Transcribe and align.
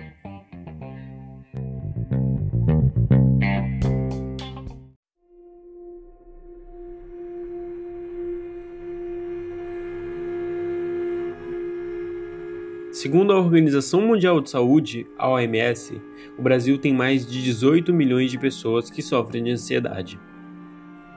Segundo 12.99 13.31
a 13.31 13.37
Organização 13.37 14.01
Mundial 14.01 14.41
de 14.41 14.49
Saúde, 14.49 15.05
a 15.19 15.29
OMS, 15.29 16.01
o 16.35 16.41
Brasil 16.41 16.79
tem 16.79 16.91
mais 16.91 17.27
de 17.27 17.43
18 17.43 17.93
milhões 17.93 18.31
de 18.31 18.39
pessoas 18.39 18.89
que 18.89 19.03
sofrem 19.03 19.43
de 19.43 19.51
ansiedade. 19.51 20.19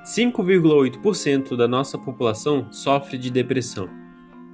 5,8% 0.05 1.57
da 1.57 1.67
nossa 1.67 1.97
população 1.97 2.71
sofre 2.71 3.17
de 3.17 3.31
depressão. 3.31 3.89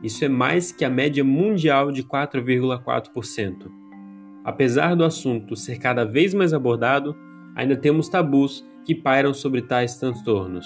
Isso 0.04 0.24
é 0.24 0.28
mais 0.28 0.70
que 0.70 0.84
a 0.84 0.88
média 0.88 1.24
mundial 1.24 1.90
de 1.90 2.04
4,4%. 2.04 3.72
Apesar 4.44 4.94
do 4.94 5.02
assunto 5.02 5.56
ser 5.56 5.80
cada 5.80 6.04
vez 6.04 6.32
mais 6.32 6.52
abordado, 6.52 7.16
ainda 7.56 7.74
temos 7.74 8.08
tabus 8.08 8.64
que 8.84 8.94
pairam 8.94 9.34
sobre 9.34 9.62
tais 9.62 9.96
transtornos. 9.96 10.64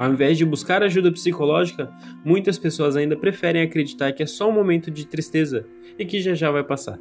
Ao 0.00 0.10
invés 0.10 0.38
de 0.38 0.46
buscar 0.46 0.82
ajuda 0.82 1.12
psicológica, 1.12 1.94
muitas 2.24 2.58
pessoas 2.58 2.96
ainda 2.96 3.18
preferem 3.18 3.60
acreditar 3.60 4.10
que 4.14 4.22
é 4.22 4.26
só 4.26 4.48
um 4.48 4.52
momento 4.52 4.90
de 4.90 5.06
tristeza 5.06 5.68
e 5.98 6.06
que 6.06 6.22
já 6.22 6.32
já 6.32 6.50
vai 6.50 6.64
passar. 6.64 6.98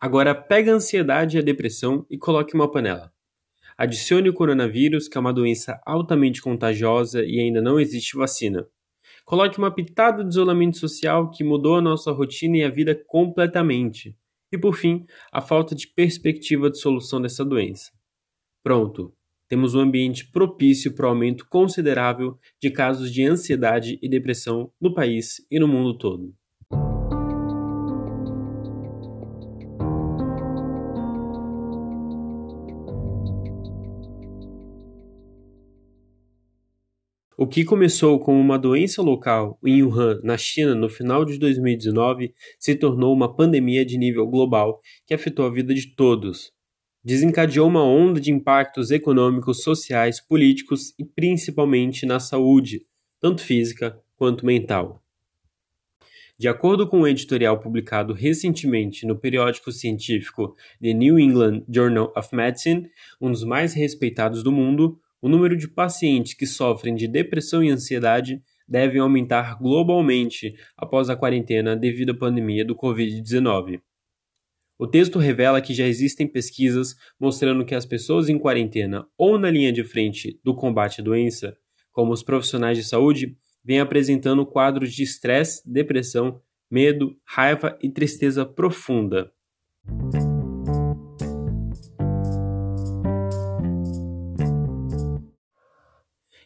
Agora 0.00 0.34
pega 0.34 0.72
a 0.72 0.76
ansiedade 0.76 1.36
e 1.36 1.40
a 1.40 1.42
depressão 1.42 2.06
e 2.08 2.16
coloque 2.16 2.54
uma 2.54 2.70
panela. 2.70 3.12
Adicione 3.76 4.30
o 4.30 4.32
coronavírus, 4.32 5.08
que 5.08 5.18
é 5.18 5.20
uma 5.20 5.34
doença 5.34 5.78
altamente 5.84 6.40
contagiosa 6.40 7.22
e 7.22 7.38
ainda 7.38 7.60
não 7.60 7.78
existe 7.78 8.16
vacina. 8.16 8.66
Coloque 9.26 9.58
uma 9.58 9.74
pitada 9.74 10.24
de 10.24 10.30
isolamento 10.30 10.78
social 10.78 11.30
que 11.30 11.44
mudou 11.44 11.76
a 11.76 11.82
nossa 11.82 12.10
rotina 12.12 12.56
e 12.56 12.64
a 12.64 12.70
vida 12.70 12.98
completamente. 13.08 14.16
E 14.50 14.56
por 14.56 14.74
fim, 14.74 15.04
a 15.30 15.42
falta 15.42 15.74
de 15.74 15.86
perspectiva 15.86 16.70
de 16.70 16.80
solução 16.80 17.20
dessa 17.20 17.44
doença. 17.44 17.92
Pronto, 18.64 19.12
temos 19.52 19.74
um 19.74 19.80
ambiente 19.80 20.26
propício 20.32 20.94
para 20.94 21.04
o 21.04 21.08
aumento 21.10 21.46
considerável 21.46 22.38
de 22.58 22.70
casos 22.70 23.12
de 23.12 23.22
ansiedade 23.22 23.98
e 24.00 24.08
depressão 24.08 24.72
no 24.80 24.94
país 24.94 25.46
e 25.50 25.60
no 25.60 25.68
mundo 25.68 25.98
todo. 25.98 26.34
O 37.36 37.46
que 37.46 37.62
começou 37.62 38.18
como 38.18 38.40
uma 38.40 38.58
doença 38.58 39.02
local 39.02 39.58
em 39.62 39.82
Wuhan, 39.82 40.18
na 40.24 40.38
China, 40.38 40.74
no 40.74 40.88
final 40.88 41.26
de 41.26 41.38
2019, 41.38 42.32
se 42.58 42.74
tornou 42.74 43.12
uma 43.12 43.36
pandemia 43.36 43.84
de 43.84 43.98
nível 43.98 44.26
global 44.26 44.80
que 45.06 45.12
afetou 45.12 45.44
a 45.44 45.50
vida 45.50 45.74
de 45.74 45.94
todos, 45.94 46.50
desencadeou 47.04 47.68
uma 47.68 47.84
onda 47.84 48.20
de 48.20 48.30
impactos 48.30 48.90
econômicos, 48.90 49.62
sociais, 49.62 50.20
políticos 50.20 50.94
e 50.98 51.04
principalmente 51.04 52.06
na 52.06 52.20
saúde, 52.20 52.86
tanto 53.20 53.42
física 53.42 53.98
quanto 54.16 54.46
mental. 54.46 55.02
De 56.38 56.48
acordo 56.48 56.88
com 56.88 57.00
um 57.00 57.06
editorial 57.06 57.60
publicado 57.60 58.12
recentemente 58.12 59.06
no 59.06 59.16
periódico 59.16 59.70
científico 59.70 60.56
The 60.80 60.92
New 60.92 61.18
England 61.18 61.62
Journal 61.68 62.12
of 62.16 62.34
Medicine, 62.34 62.90
um 63.20 63.30
dos 63.30 63.44
mais 63.44 63.74
respeitados 63.74 64.42
do 64.42 64.50
mundo, 64.50 64.98
o 65.20 65.28
número 65.28 65.56
de 65.56 65.68
pacientes 65.68 66.34
que 66.34 66.46
sofrem 66.46 66.94
de 66.94 67.06
depressão 67.06 67.62
e 67.62 67.70
ansiedade 67.70 68.42
deve 68.66 68.98
aumentar 68.98 69.56
globalmente 69.58 70.54
após 70.76 71.08
a 71.10 71.16
quarentena 71.16 71.76
devido 71.76 72.10
à 72.10 72.14
pandemia 72.14 72.64
do 72.64 72.74
Covid-19. 72.74 73.80
O 74.82 74.86
texto 74.88 75.20
revela 75.20 75.60
que 75.60 75.72
já 75.72 75.86
existem 75.86 76.26
pesquisas 76.26 76.96
mostrando 77.16 77.64
que 77.64 77.72
as 77.72 77.86
pessoas 77.86 78.28
em 78.28 78.36
quarentena 78.36 79.06
ou 79.16 79.38
na 79.38 79.48
linha 79.48 79.72
de 79.72 79.84
frente 79.84 80.40
do 80.42 80.56
combate 80.56 81.00
à 81.00 81.04
doença, 81.04 81.56
como 81.92 82.12
os 82.12 82.20
profissionais 82.20 82.76
de 82.76 82.82
saúde, 82.82 83.36
vêm 83.64 83.78
apresentando 83.78 84.44
quadros 84.44 84.92
de 84.92 85.04
estresse, 85.04 85.62
depressão, 85.70 86.40
medo, 86.68 87.16
raiva 87.24 87.78
e 87.80 87.88
tristeza 87.90 88.44
profunda. 88.44 89.32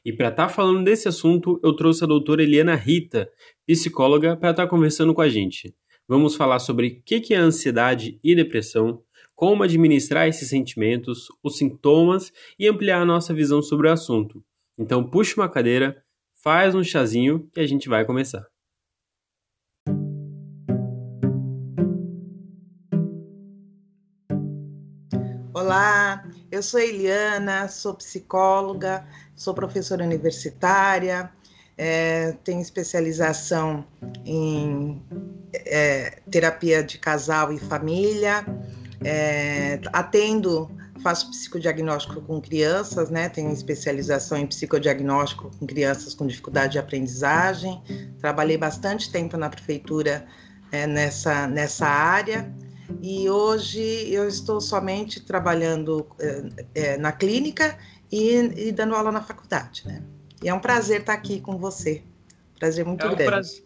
E 0.04 0.12
para 0.12 0.28
estar 0.28 0.48
tá 0.48 0.48
falando 0.50 0.84
desse 0.84 1.08
assunto, 1.08 1.58
eu 1.64 1.74
trouxe 1.74 2.04
a 2.04 2.06
doutora 2.06 2.42
Eliana 2.42 2.74
Rita, 2.74 3.30
psicóloga, 3.66 4.36
para 4.36 4.50
estar 4.50 4.64
tá 4.64 4.68
conversando 4.68 5.14
com 5.14 5.22
a 5.22 5.28
gente. 5.30 5.74
Vamos 6.08 6.36
falar 6.36 6.60
sobre 6.60 6.86
o 6.86 7.02
que 7.02 7.34
é 7.34 7.36
ansiedade 7.36 8.20
e 8.22 8.32
depressão, 8.36 9.02
como 9.34 9.64
administrar 9.64 10.28
esses 10.28 10.48
sentimentos, 10.48 11.26
os 11.42 11.58
sintomas 11.58 12.32
e 12.56 12.68
ampliar 12.68 13.02
a 13.02 13.04
nossa 13.04 13.34
visão 13.34 13.60
sobre 13.60 13.88
o 13.88 13.92
assunto. 13.92 14.40
Então, 14.78 15.02
puxe 15.02 15.36
uma 15.36 15.48
cadeira, 15.48 16.00
faz 16.32 16.76
um 16.76 16.84
chazinho 16.84 17.50
que 17.52 17.58
a 17.58 17.66
gente 17.66 17.88
vai 17.88 18.04
começar. 18.04 18.46
Olá, 25.52 26.24
eu 26.52 26.62
sou 26.62 26.78
Eliana, 26.78 27.66
sou 27.66 27.94
psicóloga, 27.94 29.04
sou 29.34 29.52
professora 29.52 30.04
universitária, 30.04 31.32
é, 31.78 32.32
tenho 32.42 32.60
especialização 32.60 33.84
em 34.24 35.02
é, 35.52 36.18
terapia 36.30 36.82
de 36.82 36.98
casal 36.98 37.52
e 37.52 37.58
família, 37.58 38.46
é, 39.04 39.78
atendo, 39.92 40.70
faço 41.02 41.30
psicodiagnóstico 41.30 42.20
com 42.22 42.40
crianças, 42.40 43.10
né? 43.10 43.28
Tenho 43.28 43.52
especialização 43.52 44.38
em 44.38 44.46
psicodiagnóstico 44.46 45.50
com 45.58 45.66
crianças 45.66 46.14
com 46.14 46.26
dificuldade 46.26 46.72
de 46.72 46.78
aprendizagem. 46.78 47.82
Trabalhei 48.18 48.56
bastante 48.56 49.12
tempo 49.12 49.36
na 49.36 49.50
prefeitura 49.50 50.26
é, 50.72 50.86
nessa, 50.86 51.46
nessa 51.46 51.86
área. 51.86 52.50
E 53.02 53.28
hoje 53.28 53.80
eu 54.10 54.26
estou 54.26 54.60
somente 54.60 55.20
trabalhando 55.20 56.06
é, 56.18 56.42
é, 56.74 56.96
na 56.96 57.12
clínica 57.12 57.76
e, 58.10 58.68
e 58.68 58.72
dando 58.72 58.94
aula 58.94 59.12
na 59.12 59.20
faculdade, 59.20 59.82
né? 59.86 60.02
E 60.42 60.48
é 60.48 60.54
um 60.54 60.60
prazer 60.60 61.00
estar 61.00 61.14
aqui 61.14 61.40
com 61.40 61.56
você. 61.56 62.02
Prazer 62.58 62.84
muito 62.84 63.04
é 63.04 63.06
um 63.06 63.14
grande. 63.14 63.30
Prazer, 63.30 63.64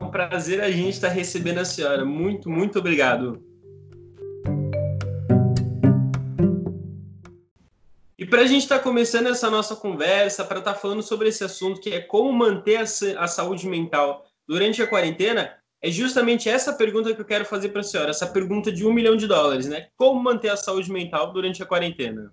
é 0.00 0.04
um 0.04 0.10
prazer 0.10 0.60
a 0.62 0.70
gente 0.70 0.90
estar 0.90 1.08
recebendo 1.08 1.58
a 1.58 1.64
senhora. 1.64 2.04
Muito, 2.04 2.48
muito 2.48 2.78
obrigado. 2.78 3.42
E 8.18 8.26
para 8.26 8.42
a 8.42 8.46
gente 8.46 8.62
estar 8.62 8.78
tá 8.78 8.82
começando 8.82 9.28
essa 9.28 9.50
nossa 9.50 9.76
conversa, 9.76 10.44
para 10.44 10.58
estar 10.58 10.74
tá 10.74 10.78
falando 10.78 11.02
sobre 11.02 11.28
esse 11.28 11.44
assunto, 11.44 11.80
que 11.80 11.90
é 11.90 12.00
como 12.00 12.32
manter 12.32 12.76
a, 12.76 12.82
a 13.22 13.26
saúde 13.26 13.66
mental 13.68 14.24
durante 14.46 14.82
a 14.82 14.86
quarentena, 14.86 15.54
é 15.80 15.90
justamente 15.90 16.48
essa 16.48 16.72
pergunta 16.72 17.14
que 17.14 17.20
eu 17.20 17.24
quero 17.24 17.44
fazer 17.44 17.68
para 17.68 17.80
a 17.80 17.84
senhora, 17.84 18.10
essa 18.10 18.26
pergunta 18.26 18.72
de 18.72 18.84
um 18.84 18.92
milhão 18.92 19.16
de 19.16 19.26
dólares, 19.26 19.66
né? 19.66 19.88
Como 19.96 20.20
manter 20.20 20.48
a 20.48 20.56
saúde 20.56 20.90
mental 20.90 21.32
durante 21.32 21.62
a 21.62 21.66
quarentena? 21.66 22.32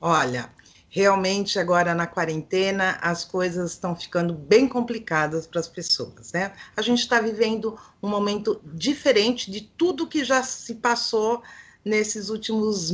Olha, 0.00 0.50
realmente 0.88 1.58
agora 1.58 1.94
na 1.94 2.06
quarentena 2.06 2.98
as 3.02 3.24
coisas 3.24 3.72
estão 3.72 3.94
ficando 3.94 4.32
bem 4.32 4.66
complicadas 4.66 5.46
para 5.46 5.60
as 5.60 5.68
pessoas, 5.68 6.32
né? 6.32 6.52
A 6.76 6.82
gente 6.82 7.00
está 7.00 7.20
vivendo 7.20 7.78
um 8.02 8.08
momento 8.08 8.60
diferente 8.64 9.50
de 9.50 9.60
tudo 9.60 10.06
que 10.06 10.24
já 10.24 10.42
se 10.42 10.76
passou 10.76 11.42
nesses 11.84 12.30
últimos 12.30 12.92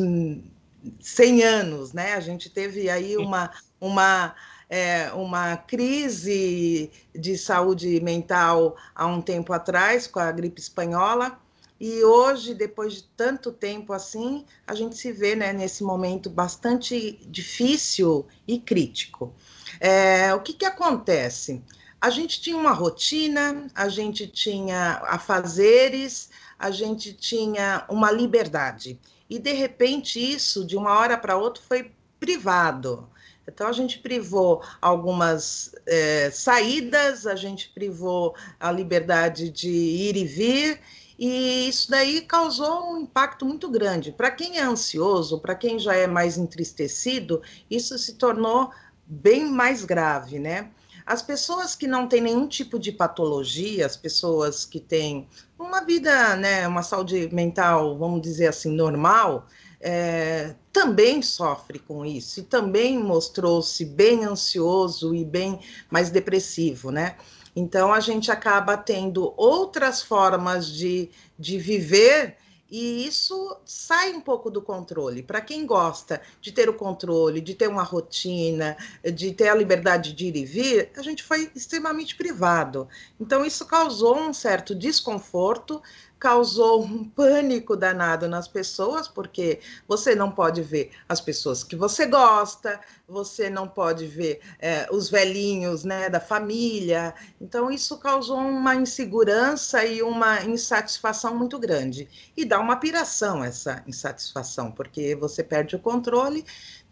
100 1.01 1.43
anos, 1.43 1.93
né? 1.93 2.15
A 2.15 2.21
gente 2.21 2.51
teve 2.51 2.91
aí 2.91 3.17
uma, 3.17 3.51
uma 3.81 4.35
é, 4.69 5.13
uma 5.13 5.57
crise 5.57 6.91
de 7.15 7.39
saúde 7.39 8.01
mental 8.01 8.77
há 8.95 9.07
um 9.07 9.21
tempo 9.21 9.53
atrás, 9.53 10.07
com 10.07 10.19
a 10.19 10.33
gripe 10.33 10.61
espanhola, 10.61 11.39
e 11.87 12.03
hoje, 12.03 12.55
depois 12.55 12.95
de 12.95 13.03
tanto 13.15 13.53
tempo 13.53 13.93
assim, 13.93 14.47
a 14.67 14.75
gente 14.75 14.97
se 14.97 15.13
vê 15.13 15.37
né, 15.37 15.53
nesse 15.53 15.85
momento 15.85 16.31
bastante 16.31 17.21
difícil 17.27 18.27
e 18.49 18.59
crítico. 18.59 19.35
É, 19.79 20.33
o 20.33 20.41
que, 20.41 20.55
que 20.55 20.65
acontece? 20.65 21.63
A 22.01 22.09
gente 22.09 22.41
tinha 22.41 22.57
uma 22.57 22.73
rotina, 22.73 23.67
a 23.75 23.87
gente 23.91 24.27
tinha 24.27 25.03
afazeres, 25.05 26.31
a 26.59 26.71
gente 26.71 27.13
tinha 27.13 27.85
uma 27.91 28.11
liberdade. 28.11 28.99
E 29.29 29.39
de 29.39 29.53
repente 29.53 30.19
isso, 30.19 30.65
de 30.65 30.79
uma 30.79 30.99
hora 30.99 31.19
para 31.19 31.37
outra, 31.37 31.63
foi 31.69 31.93
privado. 32.19 33.07
Então 33.47 33.67
a 33.67 33.73
gente 33.73 33.99
privou 33.99 34.63
algumas 34.81 35.75
é, 35.85 36.31
saídas, 36.31 37.27
a 37.27 37.37
gente 37.37 37.69
privou 37.75 38.35
a 38.59 38.73
liberdade 38.73 39.51
de 39.51 39.69
ir 39.69 40.17
e 40.17 40.25
vir, 40.25 40.81
e 41.19 41.69
isso 41.69 41.91
daí 41.91 42.21
causou 42.21 42.93
um 42.93 43.01
impacto 43.01 43.47
muito 43.47 43.69
grande. 43.71 44.13
Para 44.13 44.31
quem 44.31 44.59
é 44.59 44.63
ansioso, 44.63 45.39
para 45.39 45.55
quem 45.55 45.79
já 45.79 45.95
é 45.95 46.07
mais 46.07 46.37
entristecido, 46.37 47.41
isso 47.71 47.97
se 47.99 48.15
tornou 48.15 48.71
bem 49.07 49.45
mais 49.45 49.85
grave, 49.85 50.39
né? 50.39 50.71
As 51.07 51.21
pessoas 51.21 51.77
que 51.77 51.87
não 51.87 52.09
têm 52.09 52.23
nenhum 52.23 52.49
tipo 52.49 52.79
de 52.79 52.91
patologia, 52.91 53.85
as 53.85 53.97
pessoas 53.97 54.65
que 54.65 54.81
têm 54.81 55.29
uma 55.59 55.83
vida, 55.83 56.35
né, 56.37 56.67
uma 56.67 56.83
saúde 56.83 57.29
mental, 57.31 57.99
vamos 57.99 58.23
dizer 58.23 58.47
assim, 58.47 58.75
normal, 58.75 59.47
é, 59.81 60.55
também 60.73 61.21
sofre 61.21 61.79
com 61.79 62.07
isso 62.07 62.41
e 62.41 62.43
também 62.43 62.99
mostrou-se 62.99 63.85
bem 63.85 64.25
ansioso 64.25 65.15
e 65.15 65.27
bem 65.27 65.61
mais 65.91 66.09
depressivo, 66.09 66.91
né? 66.91 67.17
Então 67.55 67.93
a 67.93 68.01
gente 68.01 68.31
acaba 68.31 68.77
tendo 68.77 69.33
outras 69.37 70.03
formas 70.03 70.69
de, 70.69 71.11
de 71.39 71.59
viver 71.59 72.37
e 72.71 73.07
isso 73.07 73.57
sai 73.65 74.13
um 74.13 74.21
pouco 74.21 74.51
do 74.51 74.61
controle. 74.61 75.23
Para 75.23 75.41
quem 75.41 75.65
gosta 75.65 76.21
de 76.41 76.51
ter 76.51 76.69
o 76.69 76.75
controle, 76.75 77.41
de 77.41 77.55
ter 77.55 77.69
uma 77.69 77.85
rotina, 77.85 78.77
de 79.13 79.33
ter 79.33 79.49
a 79.49 79.55
liberdade 79.55 80.13
de 80.13 80.27
ir 80.27 80.37
e 80.37 80.45
vir, 80.45 80.91
a 80.97 81.03
gente 81.03 81.23
foi 81.23 81.51
extremamente 81.55 82.17
privado. 82.17 82.89
Então, 83.21 83.45
isso 83.45 83.65
causou 83.67 84.19
um 84.19 84.33
certo 84.33 84.75
desconforto, 84.75 85.81
causou 86.19 86.83
um 86.83 87.05
pânico 87.05 87.77
danado 87.77 88.27
nas 88.29 88.49
pessoas, 88.49 89.07
porque 89.07 89.61
você 89.87 90.15
não 90.15 90.31
pode 90.33 90.61
ver 90.61 90.91
as 91.09 91.21
pessoas 91.21 91.63
que 91.63 91.77
você 91.77 92.07
gosta, 92.07 92.81
você 93.09 93.51
não 93.51 93.69
pode 93.69 94.07
ver 94.07 94.41
é, 94.59 94.89
os 94.91 95.11
velhinhos 95.11 95.85
né, 95.85 96.09
da 96.09 96.21
família. 96.21 97.15
Então, 97.41 97.71
isso 97.71 97.99
causou 97.99 98.39
uma 98.39 98.75
insegurança 98.75 99.85
e 99.85 100.03
uma 100.03 100.43
insatisfação 100.43 101.37
muito 101.37 101.59
grande. 101.59 102.09
E 102.37 102.45
dá 102.45 102.59
uma 102.61 102.77
piração 102.77 103.45
essa 103.45 103.83
insatisfação, 103.87 104.71
porque 104.73 105.15
você 105.15 105.43
perde 105.43 105.77
o 105.77 105.79
controle 105.79 106.45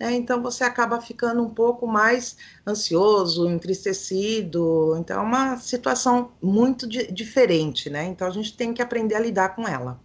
né? 0.02 0.14
Então 0.16 0.42
você 0.42 0.64
acaba 0.64 1.00
ficando 1.00 1.42
um 1.44 1.50
pouco 1.50 1.86
mais 1.86 2.36
ansioso, 2.66 3.48
entristecido. 3.48 4.96
Então 4.98 5.20
é 5.20 5.24
uma 5.24 5.56
situação 5.58 6.32
muito 6.42 6.88
di 6.88 7.06
diferente, 7.12 7.88
né? 7.88 8.04
Então 8.06 8.26
a 8.26 8.30
gente 8.30 8.56
tem 8.56 8.74
que 8.74 8.82
aprender 8.82 9.14
a 9.14 9.20
lidar 9.20 9.50
com 9.54 9.66
ela. 9.66 10.00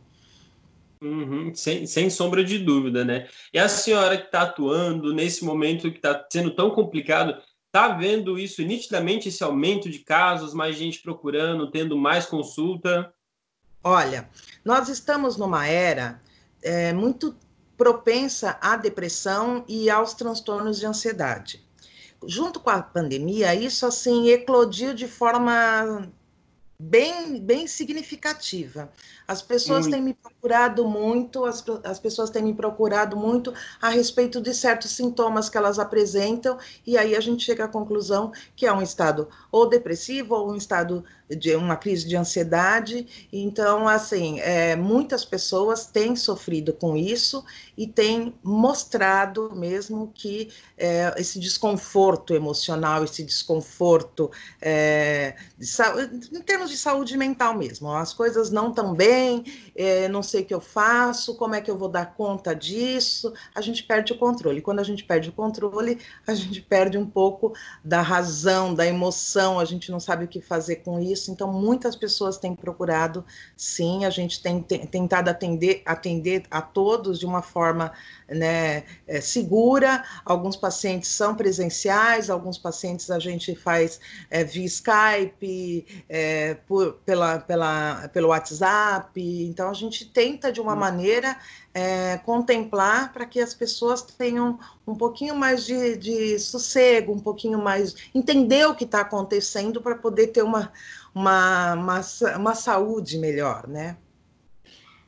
Uhum, 1.02 1.54
sem, 1.54 1.86
sem 1.86 2.10
sombra 2.10 2.44
de 2.44 2.58
dúvida, 2.58 3.06
né? 3.06 3.28
E 3.54 3.60
a 3.60 3.70
senhora 3.70 4.18
que 4.18 4.26
está 4.26 4.42
atuando 4.42 5.14
nesse 5.14 5.46
momento 5.46 5.92
que 5.92 5.98
está 5.98 6.26
sendo 6.32 6.52
tão 6.56 6.72
complicado, 6.72 7.40
está 7.68 7.90
vendo 7.90 8.40
isso 8.40 8.62
nitidamente, 8.64 9.30
esse 9.30 9.44
aumento 9.44 9.90
de 9.90 10.00
casos, 10.00 10.54
mais 10.54 10.76
gente 10.76 11.02
procurando, 11.02 11.70
tendo 11.70 11.96
mais 11.98 12.26
consulta? 12.26 13.14
Olha, 13.84 14.30
nós 14.66 14.90
estamos 14.90 15.38
numa 15.38 15.68
era 15.68 16.22
é, 16.64 16.92
muito 16.92 17.36
propensa 17.78 18.58
à 18.60 18.76
depressão 18.76 19.64
e 19.68 19.90
aos 19.90 20.16
transtornos 20.16 20.80
de 20.80 20.86
ansiedade. 20.88 21.64
Junto 22.26 22.60
com 22.60 22.72
a 22.72 22.82
pandemia, 22.82 23.54
isso 23.54 23.86
assim 23.86 24.30
eclodiu 24.30 24.96
de 24.96 25.08
forma 25.08 26.12
bem, 26.80 27.40
bem 27.40 27.66
significativa. 27.66 28.92
As 29.28 29.42
pessoas 29.42 29.82
muito. 29.82 29.94
têm 29.94 30.02
me 30.02 30.14
procurado 30.14 30.88
muito, 30.88 31.44
as, 31.44 31.64
as 31.84 32.00
pessoas 32.00 32.30
têm 32.30 32.44
me 32.44 32.54
procurado 32.54 33.18
muito 33.18 33.54
a 33.82 33.90
respeito 33.90 34.40
de 34.40 34.54
certos 34.54 34.92
sintomas 34.92 35.50
que 35.50 35.58
elas 35.58 35.80
apresentam, 35.80 36.58
e 36.86 36.98
aí 36.98 37.16
a 37.16 37.20
gente 37.20 37.44
chega 37.44 37.66
à 37.66 37.68
conclusão 37.68 38.32
que 38.56 38.66
é 38.66 38.72
um 38.72 38.82
estado 38.82 39.28
ou 39.52 39.68
depressivo 39.68 40.36
ou 40.36 40.52
um 40.52 40.56
estado 40.56 41.04
de 41.30 41.56
uma 41.56 41.76
crise 41.76 42.08
de 42.08 42.16
ansiedade. 42.16 43.28
Então, 43.34 43.88
assim, 43.88 44.40
é, 44.40 44.76
muitas 44.76 45.26
pessoas 45.26 45.86
têm 45.86 46.16
sofrido 46.16 46.72
com 46.74 46.96
isso 46.96 47.44
e 47.78 47.86
têm 47.86 48.34
mostrado 48.42 49.54
mesmo 49.56 50.12
que 50.14 50.50
é, 50.78 51.14
esse 51.18 51.40
desconforto 51.40 52.34
emocional, 52.34 53.04
esse 53.04 53.24
desconforto 53.24 54.32
é, 54.62 55.36
de, 55.58 55.68
em 56.38 56.42
termos 56.42 56.67
de 56.68 56.78
saúde 56.78 57.18
mental 57.18 57.56
mesmo, 57.56 57.92
as 57.92 58.14
coisas 58.14 58.52
não 58.52 58.70
estão 58.70 58.94
bem 58.94 59.44
é, 59.78 60.08
não 60.08 60.24
sei 60.24 60.42
o 60.42 60.46
que 60.46 60.54
eu 60.54 60.60
faço, 60.60 61.36
como 61.36 61.54
é 61.56 61.62
que 61.62 61.70
eu 61.70 61.78
vou 61.78 61.88
dar 61.88 62.14
conta 62.16 62.56
disso, 62.56 63.32
a 63.54 63.62
gente 63.62 63.84
perde 63.84 64.12
o 64.14 64.18
controle. 64.18 64.62
Quando 64.62 64.80
a 64.80 64.84
gente 64.84 65.04
perde 65.04 65.30
o 65.30 65.32
controle, 65.32 66.00
a 66.26 66.34
gente 66.34 66.62
perde 66.62 66.98
um 66.98 67.06
pouco 67.06 67.54
da 67.84 68.02
razão, 68.02 68.74
da 68.74 68.86
emoção, 68.86 69.60
a 69.60 69.66
gente 69.66 69.92
não 69.92 70.00
sabe 70.00 70.26
o 70.26 70.28
que 70.28 70.42
fazer 70.42 70.78
com 70.78 71.00
isso. 71.00 71.32
Então, 71.32 71.54
muitas 71.54 71.96
pessoas 71.96 72.38
têm 72.38 72.56
procurado, 72.56 73.24
sim, 73.56 74.04
a 74.04 74.10
gente 74.10 74.42
tem, 74.42 74.62
tem 74.62 74.86
tentado 74.86 75.30
atender, 75.30 75.84
atender 75.86 76.44
a 76.50 76.62
todos 76.62 77.20
de 77.20 77.26
uma 77.26 77.42
forma 77.42 77.92
né, 78.28 78.84
é, 79.08 79.22
segura. 79.22 80.04
Alguns 80.26 80.56
pacientes 80.56 81.10
são 81.10 81.36
presenciais, 81.36 82.30
alguns 82.30 82.58
pacientes 82.58 83.12
a 83.12 83.20
gente 83.20 83.56
faz 83.56 84.00
é, 84.30 84.44
via 84.44 84.66
Skype, 84.66 85.86
é, 86.10 86.57
por, 86.66 86.94
pela, 87.06 87.40
pela, 87.40 88.08
pelo 88.10 88.30
WhatsApp. 88.30 89.12
Então, 89.22 89.70
a 89.70 89.74
gente 89.74 90.06
tenta, 90.06 90.52
de 90.52 90.60
uma 90.60 90.74
hum. 90.74 90.78
maneira, 90.78 91.38
é, 91.74 92.18
contemplar 92.20 93.14
para 93.14 93.26
que 93.26 93.40
as 93.40 93.54
pessoas 93.54 94.02
tenham 94.02 94.60
um 94.88 94.96
pouquinho 94.96 95.36
mais 95.36 95.66
de, 95.66 95.98
de 95.98 96.40
sossego, 96.40 97.14
um 97.14 97.20
pouquinho 97.20 97.60
mais. 97.60 97.96
entender 98.16 98.66
o 98.68 98.76
que 98.76 98.84
está 98.84 99.02
acontecendo 99.02 99.82
para 99.82 99.96
poder 99.96 100.28
ter 100.28 100.42
uma, 100.42 100.72
uma, 101.14 101.74
uma, 101.74 102.02
uma 102.38 102.56
saúde 102.56 103.18
melhor, 103.18 103.68
né? 103.68 103.98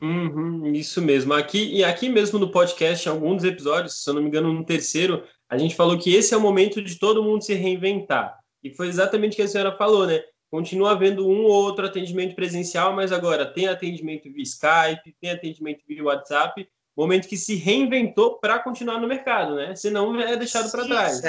Uhum, 0.00 0.72
isso 0.72 1.02
mesmo. 1.02 1.34
Aqui 1.34 1.74
e 1.74 1.84
aqui 1.84 2.08
mesmo 2.08 2.38
no 2.38 2.50
podcast, 2.50 3.06
em 3.06 3.12
alguns 3.12 3.44
episódios, 3.44 4.02
se 4.02 4.08
eu 4.08 4.14
não 4.14 4.22
me 4.22 4.28
engano, 4.28 4.52
no 4.52 4.64
terceiro, 4.64 5.22
a 5.48 5.58
gente 5.58 5.76
falou 5.76 5.98
que 5.98 6.14
esse 6.14 6.32
é 6.32 6.36
o 6.36 6.40
momento 6.40 6.80
de 6.80 6.98
todo 6.98 7.22
mundo 7.22 7.42
se 7.42 7.54
reinventar. 7.54 8.38
E 8.62 8.70
foi 8.74 8.88
exatamente 8.88 9.32
o 9.32 9.36
que 9.36 9.42
a 9.42 9.48
senhora 9.48 9.76
falou, 9.76 10.06
né? 10.06 10.22
Continua 10.50 10.92
havendo 10.92 11.28
um 11.28 11.44
ou 11.44 11.52
outro 11.52 11.86
atendimento 11.86 12.34
presencial, 12.34 12.94
mas 12.94 13.12
agora 13.12 13.46
tem 13.46 13.68
atendimento 13.68 14.30
via 14.32 14.42
Skype, 14.42 15.14
tem 15.20 15.30
atendimento 15.30 15.82
via 15.86 16.02
WhatsApp, 16.02 16.68
momento 16.96 17.28
que 17.28 17.36
se 17.36 17.54
reinventou 17.54 18.38
para 18.38 18.58
continuar 18.58 19.00
no 19.00 19.08
mercado, 19.08 19.54
né? 19.54 19.74
Senão 19.74 20.20
é 20.20 20.36
deixado 20.36 20.70
para 20.70 20.86
trás. 20.86 21.20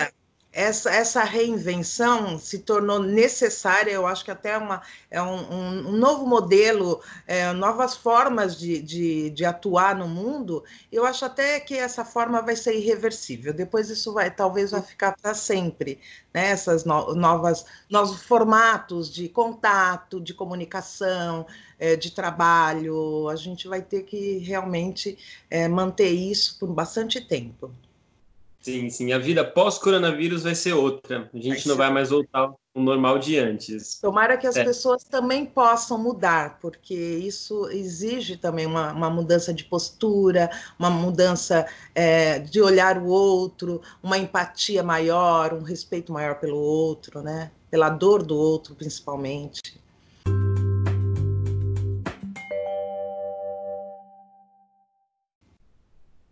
Essa, 0.53 0.91
essa 0.91 1.23
reinvenção 1.23 2.37
se 2.37 2.59
tornou 2.59 2.99
necessária, 2.99 3.91
eu 3.91 4.05
acho 4.05 4.25
que 4.25 4.31
até 4.31 4.57
uma, 4.57 4.81
é 5.09 5.21
um, 5.21 5.87
um 5.89 5.91
novo 5.93 6.25
modelo, 6.27 7.01
é, 7.25 7.53
novas 7.53 7.95
formas 7.95 8.59
de, 8.59 8.81
de, 8.81 9.29
de, 9.29 9.45
atuar 9.45 9.95
no 9.95 10.09
mundo, 10.09 10.63
eu 10.91 11.05
acho 11.05 11.23
até 11.23 11.59
que 11.59 11.75
essa 11.75 12.03
forma 12.03 12.41
vai 12.41 12.55
ser 12.55 12.75
irreversível, 12.75 13.53
depois 13.53 13.89
isso 13.89 14.13
vai, 14.13 14.29
talvez 14.29 14.71
vai 14.71 14.81
ficar 14.81 15.15
para 15.21 15.33
sempre, 15.33 15.99
né? 16.33 16.49
essas 16.49 16.83
no, 16.83 17.15
novas, 17.15 17.65
novos 17.89 18.21
formatos 18.21 19.09
de 19.09 19.29
contato, 19.29 20.19
de 20.19 20.33
comunicação, 20.33 21.47
é, 21.79 21.95
de 21.95 22.11
trabalho, 22.11 23.29
a 23.29 23.37
gente 23.37 23.67
vai 23.69 23.81
ter 23.81 24.03
que 24.03 24.39
realmente 24.39 25.17
é, 25.49 25.67
manter 25.69 26.09
isso 26.09 26.59
por 26.59 26.67
bastante 26.73 27.21
tempo. 27.21 27.71
Sim, 28.61 28.89
sim. 28.91 29.11
A 29.11 29.17
vida 29.17 29.43
pós-coronavírus 29.43 30.43
vai 30.43 30.53
ser 30.53 30.73
outra. 30.73 31.29
A 31.33 31.37
gente 31.37 31.67
vai 31.67 31.67
não 31.67 31.75
vai 31.75 31.91
mais 31.91 32.11
voltar 32.11 32.39
ao 32.41 32.59
normal 32.75 33.17
de 33.17 33.37
antes. 33.37 33.99
Tomara 33.99 34.37
que 34.37 34.45
as 34.45 34.55
é. 34.55 34.63
pessoas 34.63 35.03
também 35.03 35.45
possam 35.45 35.97
mudar, 35.97 36.59
porque 36.59 36.93
isso 36.93 37.67
exige 37.71 38.37
também 38.37 38.67
uma, 38.67 38.93
uma 38.93 39.09
mudança 39.09 39.51
de 39.51 39.63
postura, 39.63 40.49
uma 40.77 40.91
mudança 40.91 41.65
é, 41.95 42.37
de 42.37 42.61
olhar 42.61 42.99
o 42.99 43.07
outro, 43.07 43.81
uma 44.01 44.17
empatia 44.17 44.83
maior, 44.83 45.53
um 45.53 45.63
respeito 45.63 46.13
maior 46.13 46.39
pelo 46.39 46.57
outro, 46.57 47.21
né? 47.21 47.51
Pela 47.69 47.89
dor 47.89 48.21
do 48.21 48.37
outro, 48.37 48.75
principalmente. 48.75 49.80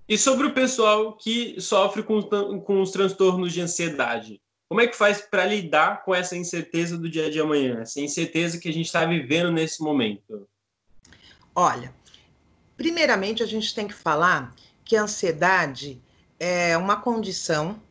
E 0.10 0.18
sobre 0.18 0.48
o 0.48 0.54
pessoal 0.56 1.16
que 1.16 1.62
sofre 1.62 2.02
com, 2.02 2.20
com 2.62 2.82
os 2.82 2.90
transtornos 2.90 3.54
de 3.54 3.62
ansiedade, 3.62 4.42
Como 4.68 4.82
é 4.82 4.88
que 4.88 4.96
faz 4.96 5.22
para 5.22 5.46
lidar 5.46 6.04
com 6.04 6.14
essa 6.14 6.36
incerteza 6.36 6.96
do 6.96 7.10
dia 7.10 7.30
de 7.32 7.40
amanhã, 7.40 7.82
essa 7.82 8.00
incerteza 8.00 8.60
que 8.60 8.70
a 8.70 8.74
gente 8.74 8.86
está 8.86 9.04
vivendo 9.04 9.52
nesse 9.52 9.82
momento? 9.82 10.48
Olha, 11.56 11.94
primeiramente 12.78 13.42
a 13.42 13.48
gente 13.48 13.74
tem 13.74 13.88
que 13.88 13.96
falar 13.96 14.54
que 14.86 14.96
a 14.96 15.04
ansiedade 15.04 16.00
é 16.40 16.78
uma 16.78 17.02
condição 17.02 17.82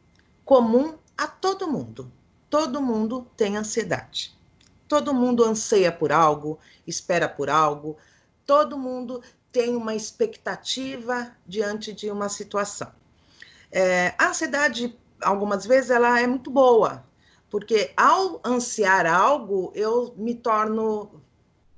comum 0.45 0.97
a 1.17 1.27
todo 1.27 1.71
mundo. 1.71 2.13
Todo 2.49 2.81
mundo 2.81 3.27
tem 3.37 3.57
ansiedade. 3.57 4.37
Todo 4.87 5.13
mundo 5.13 5.45
anseia 5.45 5.91
por 5.91 6.13
algo, 6.13 6.59
espera 6.87 7.29
por 7.29 7.51
algo, 7.51 7.97
todo 8.47 8.79
mundo 8.79 9.21
tem 9.59 9.75
uma 9.75 9.93
expectativa 9.93 11.33
diante 11.45 11.93
de 11.93 12.09
uma 12.13 12.29
situação. 12.29 12.93
É, 13.73 14.15
a 14.17 14.29
ansiedade 14.29 14.97
algumas 15.21 15.67
vezes 15.67 15.91
ela 15.91 16.21
é 16.21 16.29
muito 16.29 16.49
boa, 16.49 17.05
porque 17.51 17.93
ao 17.97 18.41
ansiar 18.45 19.05
algo, 19.05 19.73
eu 19.75 20.15
me 20.17 20.33
torno 20.33 21.21